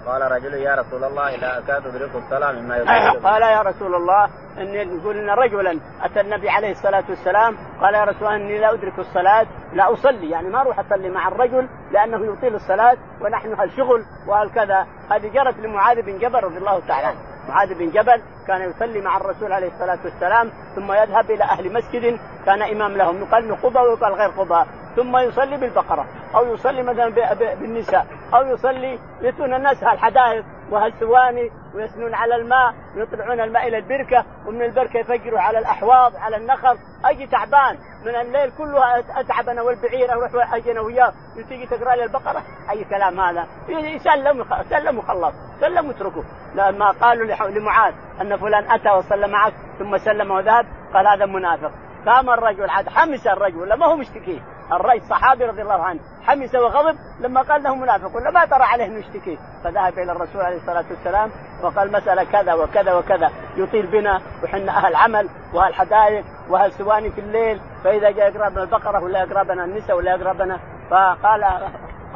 [0.06, 4.28] قال رجل يا رسول الله لا أكاد أدرك الصلاة مما يطيل قال يا رسول الله
[4.58, 8.72] اني يقول ان رجلا أتى النبي عليه الصلاة والسلام قال يا رسول الله إني لا
[8.72, 14.04] أدرك الصلاة لا أصلي يعني ما أروح أصلي مع الرجل لأنه يطيل الصلاة ونحن هالشغل
[14.26, 17.18] وهالكذا هذه جرت لمعاذ بن جبل رضي الله تعالى عنه.
[17.48, 22.18] معاذ بن جبل كان يصلي مع الرسول عليه الصلاة والسلام ثم يذهب إلى أهل مسجد
[22.46, 27.08] كان إمام لهم يقال قبى ويقال غير قبى ثم يصلي بالبقرة أو يصلي مثلا
[27.54, 34.62] بالنساء أو يصلي ياتون الناس الحدائق وهالسواني ويسنون على الماء ويطلعون الماء إلى البركة ومن
[34.62, 36.78] البركة يفجروا على الأحواض على النخل.
[37.04, 41.12] أجي تعبان من الليل كله أتعب أنا والبعير أروح أجي أنا وياه.
[41.48, 47.94] تيجي تقرأ لي البقرة أي كلام هذا؟ يسلم سلم وخلص سلم واتركه لما قالوا لمعاذ
[48.20, 51.70] أن فلان أتى وصلى معك ثم سلم وذهب قال هذا منافق.
[52.06, 54.42] قام الرجل عاد حمس الرجل ولا ما هو مشتكي.
[54.72, 56.00] الرجل صحابي رضي الله عنه.
[56.22, 60.56] حمس وغضب لما قال له منافق ولا ما ترى عليه نشتكي فذهب إلى الرسول عليه
[60.56, 61.30] الصلاة والسلام
[61.62, 63.30] وقال مسألة كذا وكذا وكذا.
[63.56, 69.04] يطيل بنا وحنا أهل عمل وأهل حدائق وأهل سواني في الليل فإذا جاء يقربنا البقرة
[69.04, 70.58] ولا يقربنا النساء ولا يقربنا
[70.90, 71.44] فقال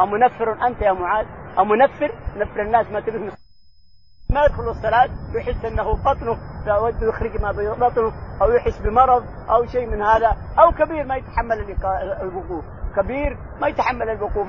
[0.01, 1.27] أمنفر أنت يا معاذ؟
[1.59, 3.31] منفر؟ نفر الناس ما تبيه
[4.33, 8.13] ما يدخل الصلاة يحس أنه بطنه فيه يخرج ما بطنه
[8.43, 11.77] أو يحس بمرض أو شيء من هذا أو كبير ما يتحمل
[12.23, 12.65] الوقوف.
[12.97, 14.49] كبير ما يتحمل الوقوف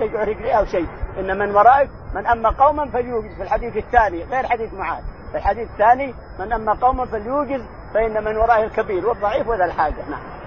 [0.00, 0.86] تجع رجليه أو شيء.
[1.18, 3.34] إن من ورائك من أما قوما فليوجز.
[3.36, 5.02] في الحديث الثاني غير حديث معاذ.
[5.32, 7.62] في الحديث الثاني من أما قوما فليوجز
[7.94, 9.08] فإن من ورائه الكبير.
[9.08, 10.10] والضعيف وذا الحاجة.
[10.10, 10.41] نعم.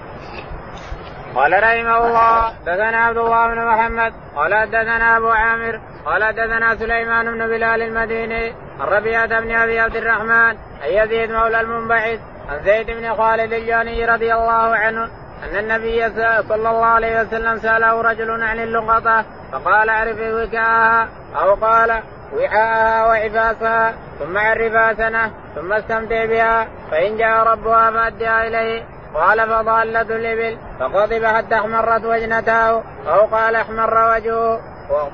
[1.36, 7.26] قال رحمه الله دثنا عبد الله بن محمد قال دثنا أبو عامر قال دثنا سليمان
[7.26, 12.20] بن بلال المديني عن ربيعة بن أبي عبد الرحمن عن يزيد مولى المنبعث
[12.50, 15.04] عن زيد بن خالد الجاني رضي الله عنه
[15.44, 16.10] أن النبي
[16.50, 21.08] صلى الله عليه وسلم سأله رجل عن اللقطة فقال أعرف وكاءها.
[21.36, 22.02] أو قال
[22.34, 28.95] وعاءها وعفاسها ثم عرفها سنه ثم استمتع بها فإن جاء ربها فادها إليه.
[29.16, 32.70] قال فضالة الإبل فغضب حتى احمرت وجنته
[33.08, 34.60] أو قال احمر وجهه.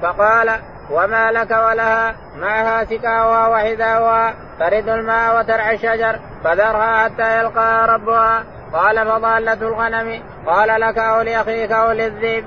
[0.02, 0.60] فقال
[0.92, 8.44] وما لك ولها؟ معها سكاؤها وحذاؤها ترد الماء وترعى الشجر فذرها حتى يلقاها ربها.
[8.74, 12.46] قال فضالة الغنم قال لك أو لأخيك أو للذئب.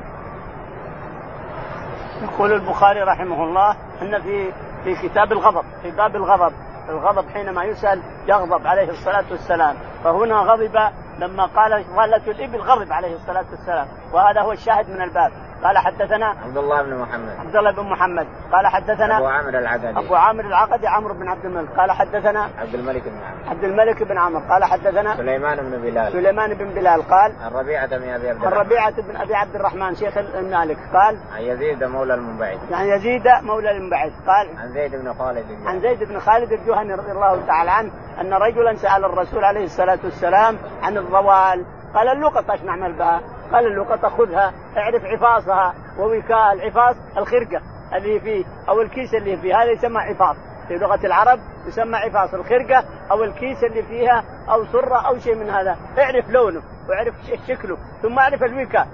[2.22, 4.52] يقول البخاري رحمه الله أن في
[4.84, 6.52] في كتاب الغضب في باب الغضب
[6.88, 10.76] الغضب حينما يسأل يغضب عليه الصلاة والسلام فهنا غضب
[11.18, 13.88] لما قال ظلة الإبل غضب عليه الصلاة والسلام.
[14.12, 15.32] وهذا هو الشاهد من الباب.
[15.64, 17.36] قال حدثنا عبد الله بن محمد.
[17.38, 18.26] عبد الله بن محمد.
[18.52, 21.68] قال حدثنا أبو عامر العقدي أبو عامر العقدي عمرو بن عبد الملك.
[21.70, 23.50] قال حدثنا عبد الملك بن عمرو.
[23.50, 24.42] عبد الملك بن عمرو.
[24.50, 26.12] قال حدثنا سليمان بن بلال.
[26.12, 27.02] سليمان بن بلال.
[27.02, 28.52] قال الربيعة بن أبي عبد الرحمن.
[28.52, 32.72] الربيعة بن أبي عبد الرحمن شيخ المالك قال عن يزيد مولى المنبعث.
[32.72, 34.12] عن يزيد مولى المنبعث.
[34.26, 35.38] قال عن زيد بن خالد.
[35.38, 35.68] الجهني.
[35.68, 39.98] عن زيد بن خالد الجهني رضي الله تعالى عنه أن رجلا سأل الرسول عليه الصلاة
[40.04, 41.64] والسلام عن الضوال.
[41.94, 43.20] قال اللقطة إيش نعمل بها؟
[43.52, 47.62] قال اللقطة خذها اعرف عفاصها ووكاء العفاص الخرقة
[47.94, 50.36] اللي فيه أو الكيس اللي فيه هذا يسمى عفاص.
[50.68, 55.50] في لغة العرب يسمى عفاص الخرقة أو الكيس اللي فيها أو سرة أو شيء من
[55.50, 55.76] هذا.
[55.98, 57.14] اعرف لونه واعرف
[57.48, 58.88] شكله ثم اعرف الوكاء.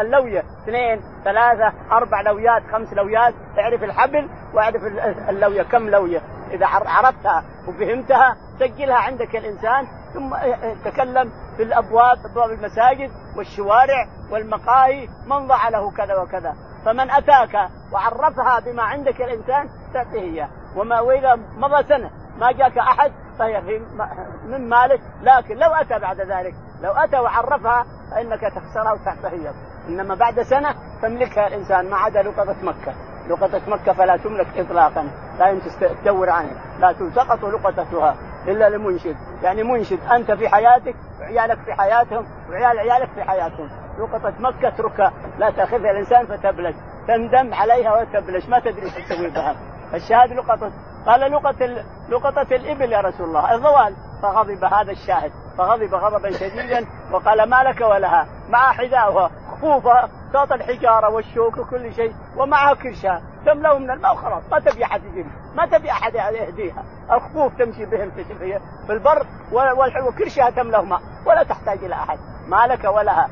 [0.00, 3.34] اللوية اثنين ثلاثة أربع لويات خمس لويات.
[3.58, 4.82] اعرف الحبل واعرف
[5.28, 5.62] اللوية.
[5.62, 10.36] كم لوية؟ إذا عرفتها وفهمتها سجلها عندك الإنسان ثم
[10.84, 16.54] تكلم في الأبواب أبواب المساجد والشوارع والمقاهي من ضع له كذا وكذا.
[16.84, 20.48] فمن أتاك وعرفها بما عندك الإنسان تعطيه إياه.
[20.76, 23.78] وما وإذا مضى سنة ما جاك أحد فهي في
[24.44, 29.52] من مالك لكن لو أتى بعد ذلك لو أتى وعرفها فإنك تخسرها وتعطيه
[29.88, 32.94] إنما بعد سنة تملكها الإنسان ما عدا لقطه مكة.
[33.30, 35.58] لقطه مكة فلا تملك اطلاقا لا
[36.02, 38.16] تدور عنها لا تلتقط لقطتها
[38.48, 39.16] إلا لمنشد.
[39.42, 43.68] يعني منشد أنت في حياتك وعيالك في حياتهم وعيال عيالك في حياتهم.
[43.98, 46.74] لقطة مكة اتركها لا تأخذها الإنسان فتبلج
[47.08, 49.56] تندم عليها وتبلج ما تدري إيش تسوي بها.
[49.94, 50.70] الشاهد لقطة
[51.06, 53.54] قال لقطة لقطة الإبل يا رسول الله.
[53.54, 53.94] الضوال.
[54.22, 55.32] فغضب هذا الشاهد.
[55.58, 59.30] فغضب غضبا شديدا وقال ما لك ولها؟ مع حذاؤها.
[59.52, 64.42] خفوفها صوت الحجارة والشوك وكل شيء ومعها كرشها تملأه من الماء وخلاص.
[64.50, 65.26] ما تبي أحد يجيب.
[65.54, 66.84] ما تبي أحد يهديها.
[67.12, 68.10] الخفوف تمشي بهم
[68.86, 69.26] في البر
[70.08, 71.00] وكرشها تملأه ماء.
[71.26, 72.18] ولا تحتاج إلى أحد.
[72.48, 73.28] ما لك ولها.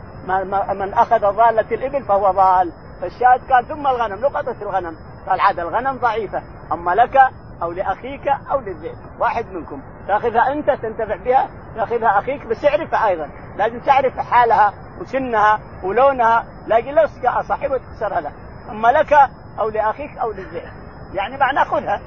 [0.74, 2.72] من أخذ ضالة الإبل فهو ضال.
[3.00, 4.20] فالشاهد قال ثم الغنم.
[4.20, 4.96] لقطة الغنم.
[5.28, 6.42] قال عاد الغنم ضعيفة.
[6.72, 7.16] أما لك
[7.62, 9.82] أو لأخيك أو للذئب واحد منكم.
[10.08, 13.28] تأخذها أنت تنتفع بها تأخذها أخيك بس اعرفها أيضا.
[13.56, 17.06] لازم تعرف حالها وسنها ولونها لكن لو
[17.48, 18.32] صاحبها تكسرها له
[18.70, 19.12] أما لك
[19.58, 20.72] أو لأخيك أو للذئب
[21.14, 22.00] يعني معنى خذها.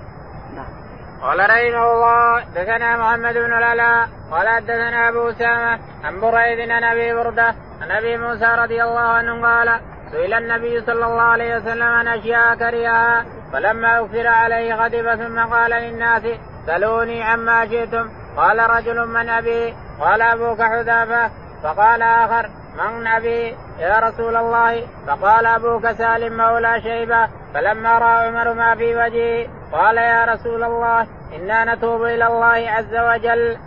[0.55, 0.81] نعم.
[1.21, 7.13] قال رحمه الله دثنا محمد بن العلاء قال دثنا أبو أسامة عن بريد عن أبي
[7.13, 9.81] بردة عن أبي موسى رضي الله عنه قال
[10.11, 15.71] سئل النبي صلى الله عليه وسلم عن أشياء كرهها فلما أغفر عليه غضب ثم قال
[15.71, 16.23] للناس
[16.67, 18.09] سلوني عما شئتم.
[18.37, 21.31] قال رجل من أبي؟ قال أبوك حذافة.
[21.63, 24.87] فقال آخر من أبي؟ يا رسول الله.
[25.07, 27.27] فقال أبوك سالم مولى شيبة.
[27.53, 32.95] فلما رأى عمر ما في وجهه قال يا رسول الله إنا نتوب إلى الله عز
[32.95, 33.57] وجل.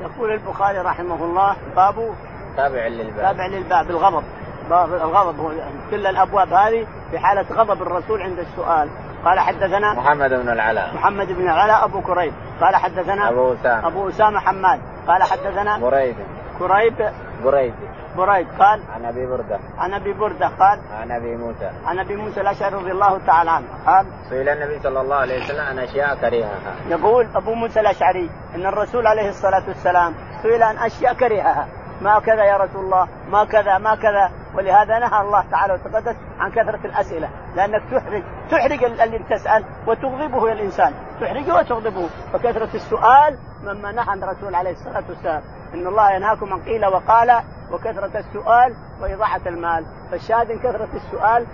[0.00, 2.14] يقول البخاري رحمه الله باب
[2.56, 3.22] تابع للباب.
[3.22, 4.24] تابع للباب الغضب.
[4.70, 5.40] باب الغضب.
[5.40, 5.50] هو
[5.90, 8.88] كل الأبواب هذه في حالة غضب الرسول عند السؤال.
[9.24, 10.94] قال حدثنا محمد بن العلاء.
[10.94, 12.32] محمد بن العلاء أبو كريب.
[12.60, 13.86] قال حدثنا أبو أسامة.
[13.86, 14.80] أبو أسامة حماد.
[15.08, 16.16] قال حدثنا بريد.
[16.58, 17.10] كريب.
[17.44, 17.74] بريد.
[18.16, 18.46] بريد.
[18.58, 19.58] قال عن أبي بردة.
[19.78, 21.70] عن أبي بردة قال عن أبي موسى.
[21.86, 23.66] عن أبي موسى الأشعري رضي الله تعالى عنه.
[23.86, 26.58] قال سئل النبي صلى الله عليه وسلم عن أشياء كرهها
[26.88, 31.68] يقول أبو موسى الأشعري إن الرسول عليه الصلاة والسلام سئل عن أشياء كرهها
[32.00, 36.50] ما كذا يا رسول الله؟ ما كذا؟ ما كذا؟ ولهذا نهى الله تعالى وتقدس عن
[36.50, 42.08] كثرة الأسئلة لأنك تحرج تحرج اللي تسأل وتغضبه الإنسان تحرجه وتغضبه.
[42.32, 45.42] فكثره السؤال مما نهى الرسول عليه الصلاة والسلام.
[45.74, 47.42] إن الله ينهاكم عن قيل وقال
[47.72, 49.84] وكثرة السؤال وإضاعة المال.
[50.10, 51.46] فالشاهد إن كثرة السؤال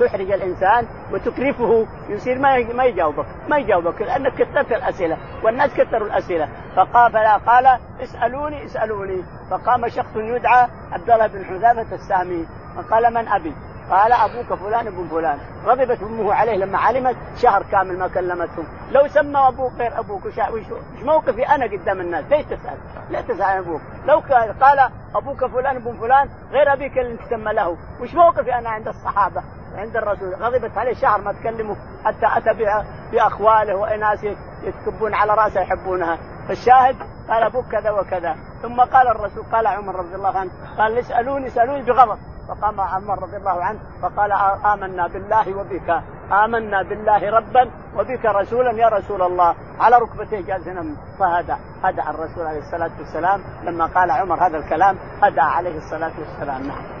[0.00, 6.48] تحرج الإنسان وتكرفه يصير ما ما يجاوبك ما يجاوبك لأنك كثرت الأسئلة والناس كثروا الأسئلة.
[6.76, 9.24] فقال فلا قال اسألوني اسألوني.
[9.50, 12.46] فقام شخص يدعى عبد الله بن حذافة السامي
[12.76, 13.54] فقال من أبي؟
[13.90, 15.38] قال أبوك فلان ابن فلان.
[15.66, 21.02] غضبت أمه عليه لما علمت شهر كامل ما كلمتهم لو سمى أبوك غير أبوك وش
[21.02, 22.78] موقفي أنا قدام الناس؟ ليش تسأل؟
[23.10, 23.80] لا تسأل عن أبوك.
[24.06, 24.22] لو
[24.60, 29.42] قال أبوك فلان ابن فلان غير أبيك اللي تسمى له وش موقفي أنا عند الصحابة؟
[29.78, 30.34] عند الرسول.
[30.34, 32.78] غضبت عليه شهر ما تكلمه حتى أتى
[33.12, 36.18] بأخواله واناسه يتكبون على رأسه يحبونها.
[36.48, 36.96] فالشاهد
[37.28, 38.36] قال أبوك كذا وكذا.
[38.62, 42.18] ثم قال الرسول قال عمر رضي الله عنه قال اسألوني اسألوني بغضب.
[42.48, 44.32] فقام عمر رضي الله عنه فقال
[44.72, 46.02] آمنا بالله وبك.
[46.32, 49.54] آمنا بالله ربا وبك رسولا يا رسول الله.
[49.80, 51.54] على ركبتيه جالس ينام فهدى
[51.84, 56.66] هدى الرسول عليه الصلاة والسلام لما قال عمر هذا الكلام هدى عليه الصلاة والسلام.
[56.66, 56.97] نعم.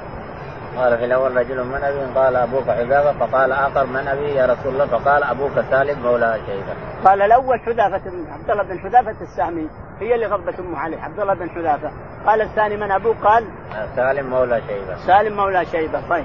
[0.76, 4.72] قال في الأول رجل من أبي قال أبوك حذافة فقال آخر من أبي يا رسول
[4.72, 6.74] الله فقال أبوك سالم مولى شيبه.
[7.04, 8.02] قال الأول حذافة
[8.32, 9.68] عبد الله بن حذافة السهمي
[10.00, 11.90] هي اللي غضبت امه عليه عبد الله بن حذافة.
[12.26, 13.44] قال الثاني من ابوه قال
[13.96, 16.24] سالم مولى شيبه سالم مولى شيبه طيب.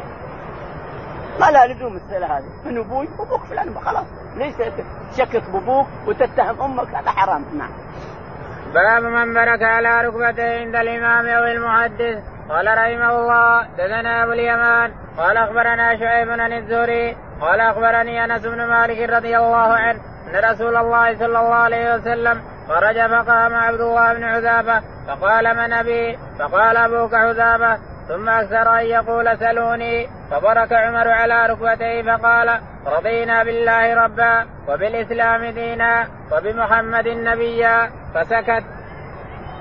[1.39, 4.05] ما لا لزوم السئله هذه من أبوي؟ أبوك فلان خلاص.
[4.35, 4.55] ليس
[5.13, 7.71] تشكك بأبوك وتتهم أمك؟ هذا حرام نعم.
[8.73, 12.32] باب من برك على ركبتيه عند الإمام أو المحدث.
[12.49, 18.65] قال رحمه الله دثنا أبو اليمان قال أخبرنا شعيب بن الزهري قال أخبرني أنس بن
[18.65, 24.13] مالك رضي الله عنه أن رسول الله صلى الله عليه وسلم خرج فقام عبد الله
[24.13, 27.77] بن حذافه فقال من أبي؟ فقال أبوك حذافه
[28.07, 36.07] ثم أكثر أن يقول سلوني فبرك عمر على ركبتيه فقال رضينا بالله ربا وبالإسلام دينا
[36.31, 38.63] وبمحمد نبيا فسكت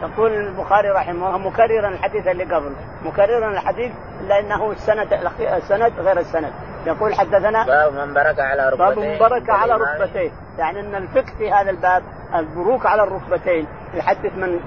[0.03, 2.73] يقول البخاري رحمه الله مكررا الحديث اللي قبل.
[3.05, 6.53] مكررا الحديث الا انه السند السند غير السند.
[6.87, 11.33] يقول حدثنا باب من برك على ركبتيه باب من برك على ركبتيه يعني أن الفقه
[11.39, 12.03] في هذا الباب
[12.35, 14.61] البروك على الركبتين يحدث من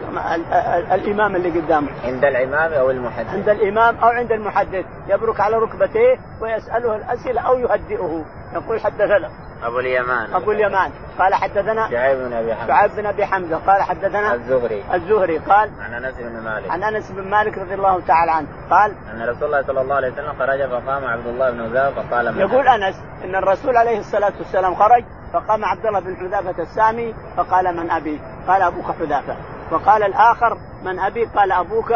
[0.91, 1.89] الإمام اللي قدامه.
[2.05, 3.29] عند الإمام أو المحدث.
[3.29, 4.85] عند الإمام أو عند المحدث.
[5.07, 8.25] يبرك على ركبتيه ويسأله الأسئلة أو يهدئه.
[8.53, 9.29] يقول حدثنا.
[9.65, 10.33] أبو اليمان.
[10.33, 10.91] أبو اليمان.
[11.19, 12.67] قال حدثنا شعيب بن أبي حمزة.
[12.67, 13.57] شعيب بن أبي حمزة.
[13.57, 14.83] قال حدثنا الزهري.
[14.93, 15.37] الزهري.
[15.37, 16.71] قال عن أنس بن مالك.
[16.71, 18.47] عن أنس بن مالك رضي الله تعالى عنه.
[18.69, 22.35] قال أن رسول الله صلى الله عليه وسلم خرج فقام عبد الله بن حذافه فقال
[22.35, 25.03] من يقول أنس إن الرسول عليه الصلاة والسلام خرج
[25.33, 29.35] فقام عبد الله بن حذافة السامي فقال من أبي؟ قال أبوك حذافة.
[29.71, 31.93] وقال الآخر من أبي؟ قال أبوك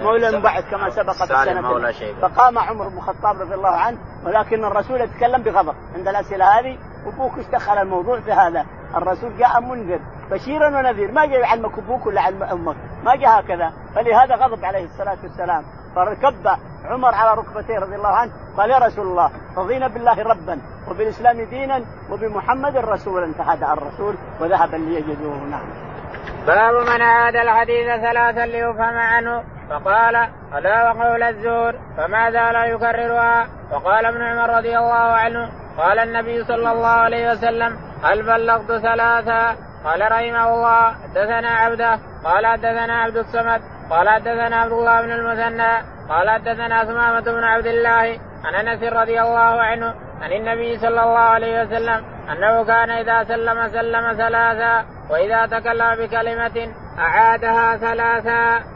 [0.00, 1.92] مولى بعد كما سبق في السنة.
[2.22, 7.38] فقام عمر بن الخطاب رضي الله عنه ولكن الرسول يتكلم بغضب عند الأسئلة هذه أبوك
[7.38, 8.66] إيش دخل الموضوع في هذا؟
[8.96, 11.12] الرسول جاء منذر بشيرا ونذير.
[11.12, 12.76] ما جاء يعلمك أبوك ولا علم أمك.
[13.04, 13.72] ما جاء هكذا.
[13.94, 15.64] فلهذا غضب عليه الصلاة والسلام.
[15.96, 16.48] فركب
[16.84, 20.58] عمر على ركبتيه رضي الله عنه قال يا رسول الله رضينا بالله ربا
[20.90, 23.32] وبالإسلام دينا وبمحمد رسولا.
[23.32, 25.36] فهدأ الرسول وذهب ليجدوه.
[25.50, 25.64] نعم.
[26.46, 29.42] باب من عاد الحديث ثلاثا ليفهم عنه.
[29.72, 30.16] فقال
[30.58, 35.48] ألا وقول الزور فما زال يكررها؟ وقال ابن عمر رضي الله عنه
[35.78, 41.98] قال النبي صلى الله عليه وسلم هل بلغت ثلاثا قال رحمه الله حدثنا عبده.
[42.24, 43.60] قال حدثنا عبد الصمد.
[43.90, 45.72] قال حدثنا عبد الله بن المثنى.
[46.08, 51.18] قال حدثنا ثمامة بن عبد الله عن أنس رضي الله عنه عن النبي صلى الله
[51.18, 58.72] عليه وسلم أنه كان إذا سلم سلم ثلاثا وإذا تكلم بكلمة أعادها ثلاثا.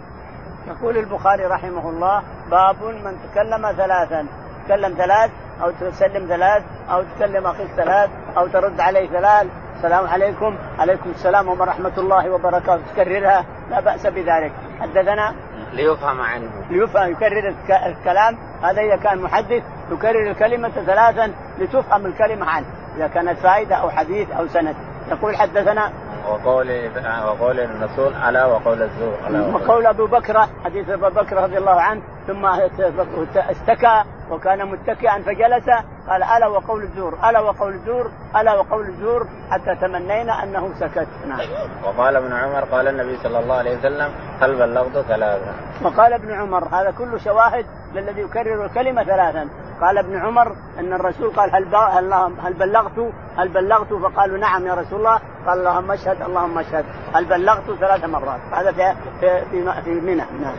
[0.67, 4.27] يقول البخاري رحمه الله باب من تكلم ثلاثا
[4.65, 5.31] تكلم ثلاث
[5.63, 9.47] أو تسلم ثلاث أو تكلم أخيك ثلاث أو ترد عليه ثلاث
[9.77, 12.83] السلام عليكم عليكم السلام ورحمه الله وبركاته.
[12.95, 14.53] تكررها؟ لا بأس بذلك.
[14.81, 15.35] حدثنا؟
[15.73, 16.51] ليفهم عنه.
[16.71, 17.55] ليفهم يكرر
[17.87, 18.39] الكلام.
[18.63, 19.63] هذا إذا كان محدث
[19.93, 22.67] يكرر الكلمة ثلاثا لتفهم الكلمة عنه.
[22.97, 24.77] إذا كانت فائدة أو حديث أو سند.
[25.09, 25.93] يقول حدثنا؟
[26.29, 26.91] وقول
[27.27, 32.47] وقول الرسول ألا وقول الزور وقول أبو بكر حديث أبو بكر رضي الله عنه ثم
[33.37, 35.69] استكى وكان متكئا فجلس
[36.09, 41.41] قال ألا وقول الزور ألا وقول الزور ألا وقول الزور حتى تمنينا أنه سكت نعم.
[41.85, 44.11] وقال ابن عمر قال النبي صلى الله عليه وسلم
[44.41, 45.55] هل بلغت ثلاثا.
[45.85, 49.49] وقال ابن عمر هذا كله شواهد للذي يكرر الكلمة ثلاثا
[49.81, 51.75] قال ابن عمر أن الرسول قال هل
[52.41, 55.21] هل بلغت هل بلغت؟ فقالوا نعم يا رسول الله.
[55.47, 56.85] قال اللهم اشهد اللهم اشهد.
[57.15, 60.25] هل بلغت ثلاث مرات؟ هذا في في في منى.
[60.41, 60.57] نعم.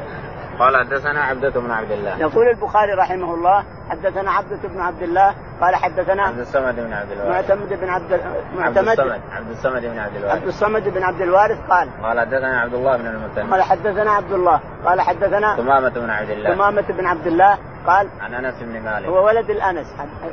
[0.60, 2.18] قال حدثنا عبدة بن عبد الله.
[2.18, 7.12] يقول البخاري رحمه الله حدثنا عبدة بن عبد الله قال حدثنا عبد الصمد بن عبد
[7.12, 7.32] الوارث.
[7.32, 8.22] معتمد بن عبد
[8.58, 10.36] معتمد عبد الصمد عبد الصمد بن عبد الوارث.
[10.36, 13.52] عبد الصمد بن عبد الوارث قال قال حدثنا عبد الله بن المثنى.
[13.52, 16.56] قال حدثنا عبد الله قال حدثنا ثمامة بن عبد الله.
[16.56, 17.58] ثمامة بن عبد الله
[17.88, 19.06] قال عن أنس بن مالك.
[19.06, 19.88] هو ولد الأنس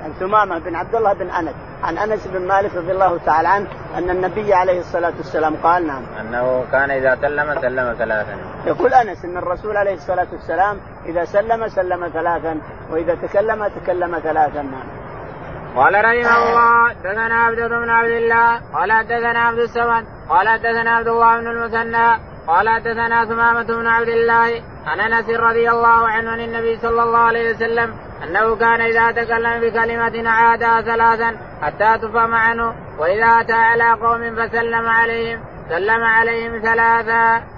[0.05, 1.55] عن ثمامة بن عبد الله بن أنس.
[1.83, 3.67] عن أنس بن مالك رضي الله تعالى عنه
[3.99, 6.03] أن النبي عليه الصلاة والسلام قال نعم.
[6.21, 8.37] أنه كان إذا سلم سلم ثلاثا.
[8.67, 14.63] يقول أنس إن الرسول عليه الصلاة والسلام إذا سلم سلم ثلاثا وإذا تكلم تكلم ثلاثا
[14.63, 15.05] نعم
[15.77, 21.09] قال رحمه الله حدثنا عبد بن عبد الله قال حدثنا عبد الصمد قال حدثنا عبد
[21.09, 26.41] الله بن المثنى قال حدثنا ثمامة بن عبد الله عن أنس رضي الله عنه عن
[26.41, 27.95] النبي صلى الله عليه وسلم
[28.25, 34.89] أنه كان إذا تكلم بكلمة عادها ثلاثا حتى تفهم عنه وإذا أتى على قوم فسلم
[34.89, 37.54] عليهم سلم عليهم ثلاثا.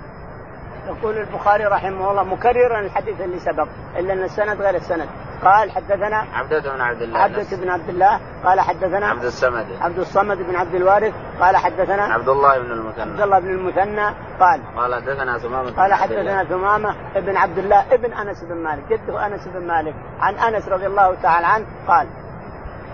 [0.86, 3.68] يقول البخاري رحمه الله مكررا الحديث اللي سبق
[3.98, 5.08] إلا أن السند غير السند.
[5.44, 9.66] قال حدثنا عبدة بن عبد الله عبدة بن عبد الله قال حدثنا عبد الصمد.
[9.80, 13.02] عبد الصمد بن عبد الوارث قال حدثنا عبد الله بن المثنى.
[13.02, 14.06] عبد الله بن المثنى
[14.40, 19.26] قال قال حدثنا ثمامة قال حدثنا ثمامة ابن عبد الله ابن أنس بن مالك جده
[19.26, 22.06] أنس بن مالك عن أنس رضي الله تعالى عنه قال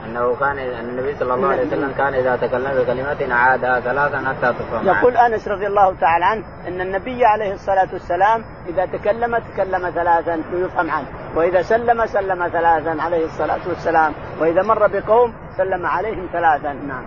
[0.06, 4.86] أنه كان النبي صلى الله عليه وسلم كان إذا تكلم بكلمه عادها ثلاثا حتى تفهم
[4.86, 10.42] يقول أنس رضي الله تعالى عنه إن النبي عليه الصلاة والسلام إذا تكلم تكلم ثلاثا
[10.52, 11.06] ويفهم عنه.
[11.34, 14.12] وإذا سلم سلم ثلاثا عليه الصلاة والسلام.
[14.40, 16.72] وإذا مر بقوم سلم عليهم ثلاثا.
[16.72, 17.04] نعم.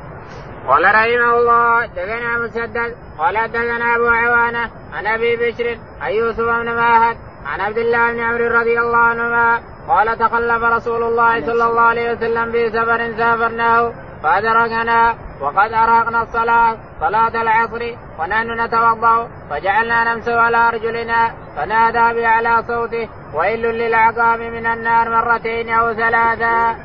[0.68, 6.76] قال رحمه الله دثنا مسدد قال دثنا أبو عوانة عن أبي بشر عن يوسف بن
[6.76, 11.82] ماهد عن عبد الله بن عمرو رضي الله عنهما قال تخلف رسول الله صلى الله
[11.82, 20.34] عليه وسلم في سفر سافرناه فأدركنا وقد أراقنا الصلاة صلاة العصر ونحن نتوضأ فجعلنا نمسح
[20.34, 26.76] على أرجلنا فنادى بأعلى صوته ويل للعقاب من النار مرتين أو ثلاثا.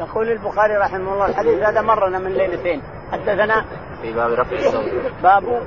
[0.00, 3.64] يقول البخاري رحمه الله الحديث هذا مرنا من ليلتين حدثنا
[4.02, 4.84] في باب رفع الصوت
[5.22, 5.62] باب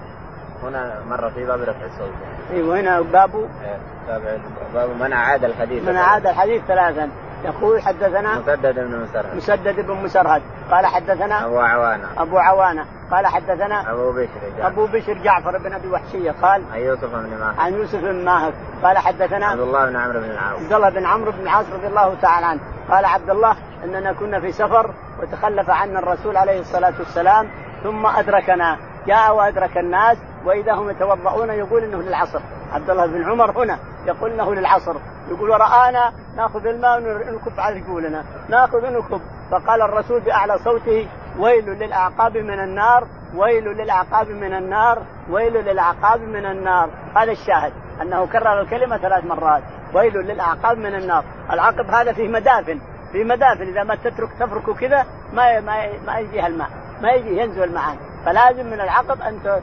[0.63, 2.13] هنا مر في باب رفع الصوت.
[2.51, 3.77] أيوه هنا باب إيه،
[4.07, 4.41] باب
[4.73, 5.83] باب من اعاد الحديث.
[5.83, 7.09] من اعاد الحديث ثلاثا.
[7.45, 9.35] يقول حدثنا مسدد بن مسرهد.
[9.35, 10.41] مسدد بن مسرهد.
[10.71, 12.07] قال حدثنا أبو عوانة.
[12.17, 12.85] أبو عوانة.
[13.11, 14.27] قال حدثنا أبو بشر
[14.57, 14.67] جعفر.
[14.67, 16.31] أبو بشر جعفر بن أبي وحشية.
[16.41, 17.53] قال عن يوسف بن ماهر.
[17.59, 18.53] عن يوسف بن ماهر.
[18.83, 20.59] قال حدثنا عبد الله بن عمرو بن العاص.
[20.59, 22.59] عبد الله بن عمرو بن العاص رضي الله تعالى عنه.
[22.89, 27.49] قال عبد الله إننا كنا في سفر وتخلف عنا الرسول عليه الصلاة والسلام
[27.83, 28.77] ثم أدركنا
[29.07, 32.39] جاء وأدرك الناس وإذا هم يتوضؤون يقول إنه للعصر.
[32.73, 34.95] عبد الله بن عمر هنا يقول إنه للعصر.
[35.29, 38.23] يقول ورآنا نأخذ الماء ونكب على رجولنا.
[38.49, 41.07] نأخذ ونكب فقال الرسول بأعلى صوته
[41.39, 46.89] ويل للأعقاب من النار ويل للأعقاب من النار ويل للأعقاب من النار.
[47.15, 49.63] هذا الشاهد أنه كرر الكلمة ثلاث مرات.
[49.93, 51.23] ويل للأعقاب من النار.
[51.51, 52.79] العقب هذا فيه مدافن.
[53.11, 53.67] في مدافن.
[53.67, 56.69] إذا ما تترك تفركه كذا ما ما ما يجيها الماء.
[57.01, 57.95] ما يجي ينزل معاه
[58.25, 59.61] فلازم من العقب أن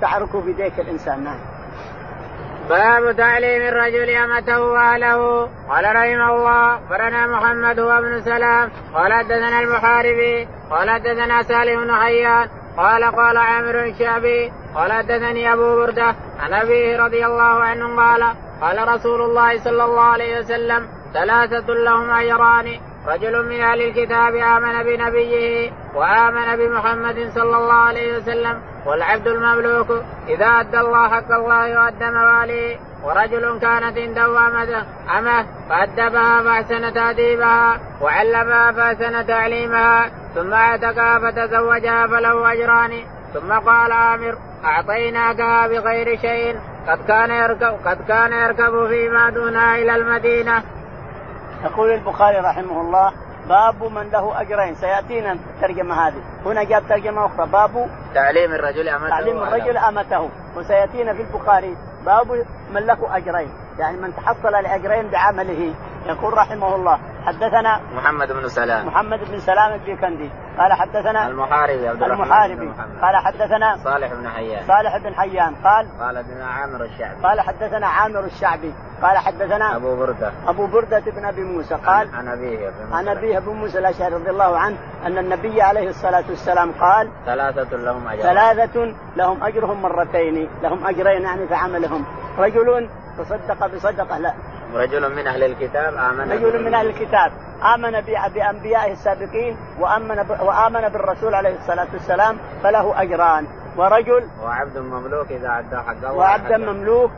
[0.00, 1.24] تعركوا بيديك الإنسان.
[1.24, 1.38] نعم.
[2.68, 5.48] باب تعليم الرجل أمته وأهله.
[5.68, 8.70] قال رحمه الله اخبرنا محمد هو ابن سلام.
[8.94, 10.48] قال حدثنا المحاربي.
[10.70, 12.48] قال حدثنا سالم بن حيان.
[12.76, 18.88] قال قال عامر الشعبي قال حدثني أبو بردة عن أبيه رضي الله عنه قال قال
[18.88, 25.72] رسول الله صلى الله عليه وسلم ثلاثة لهم أجران رجل من أهل الكتاب آمن بنبيه
[25.94, 29.88] وآمن بمحمد صلى الله عليه وسلم والعبد المملوك
[30.28, 34.82] إذا أدى الله حق الله وأدى مواليه ورجل كانت عنده امته
[35.18, 42.92] أمة فأدبها فأحسن تأديبها وعلمها فأحسن تعليمها ثم أعتقها فتزوجها فله أجران
[43.34, 44.34] ثم قال عامر
[44.64, 46.56] اعطيناكها بغير شيء
[46.88, 50.62] قد كان يركب قد كان يركب فيما دونها إلى المدينة
[51.64, 53.12] يقول البخاري رحمه الله
[53.48, 54.74] باب من له أجرين.
[54.74, 56.22] سيأتينا الترجمه هذه.
[56.46, 57.46] هنا جاب ترجمة أخرى.
[57.46, 60.30] باب تعليم الرجل أمته تعليم الرجل أمته.
[60.56, 63.48] وسيأتينا في البخاري باب من له أجرين.
[63.78, 65.74] يعني من تحصل لاجرين بعمله.
[66.06, 68.86] يقول رحمه الله حدثنا محمد بن سلام.
[68.86, 72.72] محمد بن سلام البيكندي قال حدثنا المحاربي عبد الرحمن المحاربي بن.
[73.02, 74.66] قال حدثنا صالح بن حيان.
[74.66, 77.22] صالح بن حيان قال قال ابن عامر الشعبي.
[77.22, 80.32] قال حدثنا عامر الشعبي قال حدثنا أبو بردة.
[80.46, 84.30] أبو بردة بن أبي موسى قال عن أبيه بن عن أبيه ابو موسى الأشعري رضي
[84.30, 84.76] الله عنه
[85.06, 91.22] أن النبي عليه الصلاة والسلام قال ثلاثة لهم اجر ثلاثة لهم أجرهم مرتين، لهم أجرين
[91.22, 92.04] يعني في عملهم،
[92.38, 92.88] رجل
[93.18, 94.34] تصدق بصدقة لا
[94.74, 97.32] رجل من أهل الكتاب آمن رجل من أهل الكتاب
[97.74, 103.46] آمن ب- بأنبيائه السابقين وأمن ب- وآمن بالرسول عليه الصلاة والسلام فله أجران،
[103.76, 106.72] ورجل وعبد مملوك إذا أدى حقه وعبدا وحقه.
[106.72, 107.10] مملوك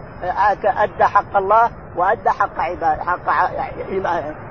[0.64, 3.28] أدى حق الله وأدى حق عباد حق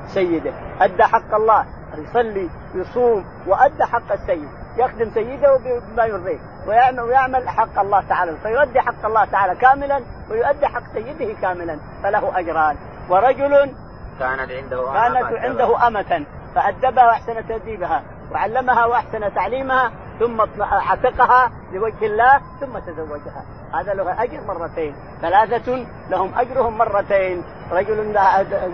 [0.07, 0.53] سيده.
[0.81, 1.65] أدى حق الله
[1.97, 4.49] يصلي يصوم وأدى حق السيد.
[4.77, 6.37] يخدم سيده بما يرضيه.
[6.67, 8.35] ويعمل, ويعمل حق الله تعالى.
[8.43, 10.01] فيؤدي حق الله تعالى كاملا
[10.31, 12.75] ويؤدي حق سيده كاملا فله أجران.
[13.09, 13.71] ورجل
[14.19, 16.25] كانت عنده كانت عنده أمة
[16.55, 23.43] فأدبها وأحسن تأديبها وعلمها وأحسن تعليمها ثم عتقها لوجه الله ثم تزوجها.
[23.73, 24.95] هذا له أجر مرتين.
[25.21, 27.43] ثلاثة لهم أجرهم مرتين.
[27.71, 28.13] رجل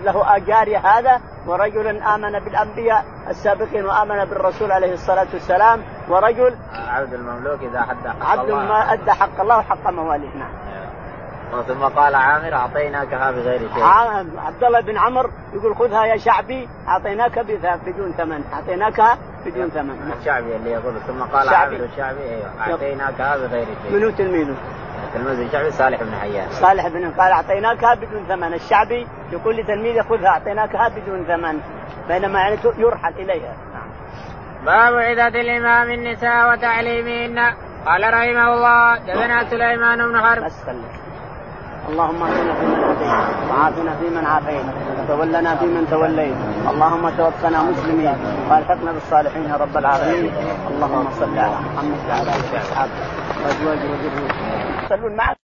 [0.04, 7.60] له جارية هذا ورجل آمن بالأنبياء السابقين وآمن بالرسول عليه الصلاة والسلام ورجل عبد المملوك
[7.60, 8.64] إذا أدى حق عبد الله.
[8.64, 10.52] ما أدى حق الله وحق مواليه نعم.
[11.60, 13.84] ثم قال عامر اعطيناكها بغير شيء.
[14.38, 17.38] عبد الله بن عمر يقول خذها يا شعبي أعطيناك
[17.86, 18.44] بدون ثمن.
[18.52, 20.12] اعطيناكها بدون ثمن.
[20.20, 21.76] الشعبي اللي يقول ثم قال الشعبي.
[21.76, 22.70] عامر الشعبي أيوه.
[22.70, 23.92] اعطيناكها بغير شيء.
[23.92, 24.54] منو تلميذه؟
[25.14, 26.50] تلميذ الشعبي صالح بن حيان.
[26.50, 28.54] صالح بن قال اعطيناكها بدون ثمن.
[28.54, 31.60] الشعبي يقول لتلميذه خذها اعطيناكها بدون ثمن.
[32.08, 33.54] بينما يعني يرحل إليها.
[34.66, 37.54] باب عدة الإمام النساء وتعليمهن.
[37.86, 40.44] قال رحمه الله دثنا سليمان بن حرب.
[41.88, 44.66] اللهم اهدنا فيمن هديت وعافنا فيمن عافيت
[44.98, 46.36] وتولنا فيمن توليت.
[46.70, 48.16] اللهم توفنا مسلمين
[48.50, 50.32] والحقنا بالصالحين يا رب العالمين.
[50.70, 53.00] اللهم صل على محمد وعلى اله وصحبه
[53.44, 54.34] وازواجه وذريته
[54.84, 55.36] يصلون معك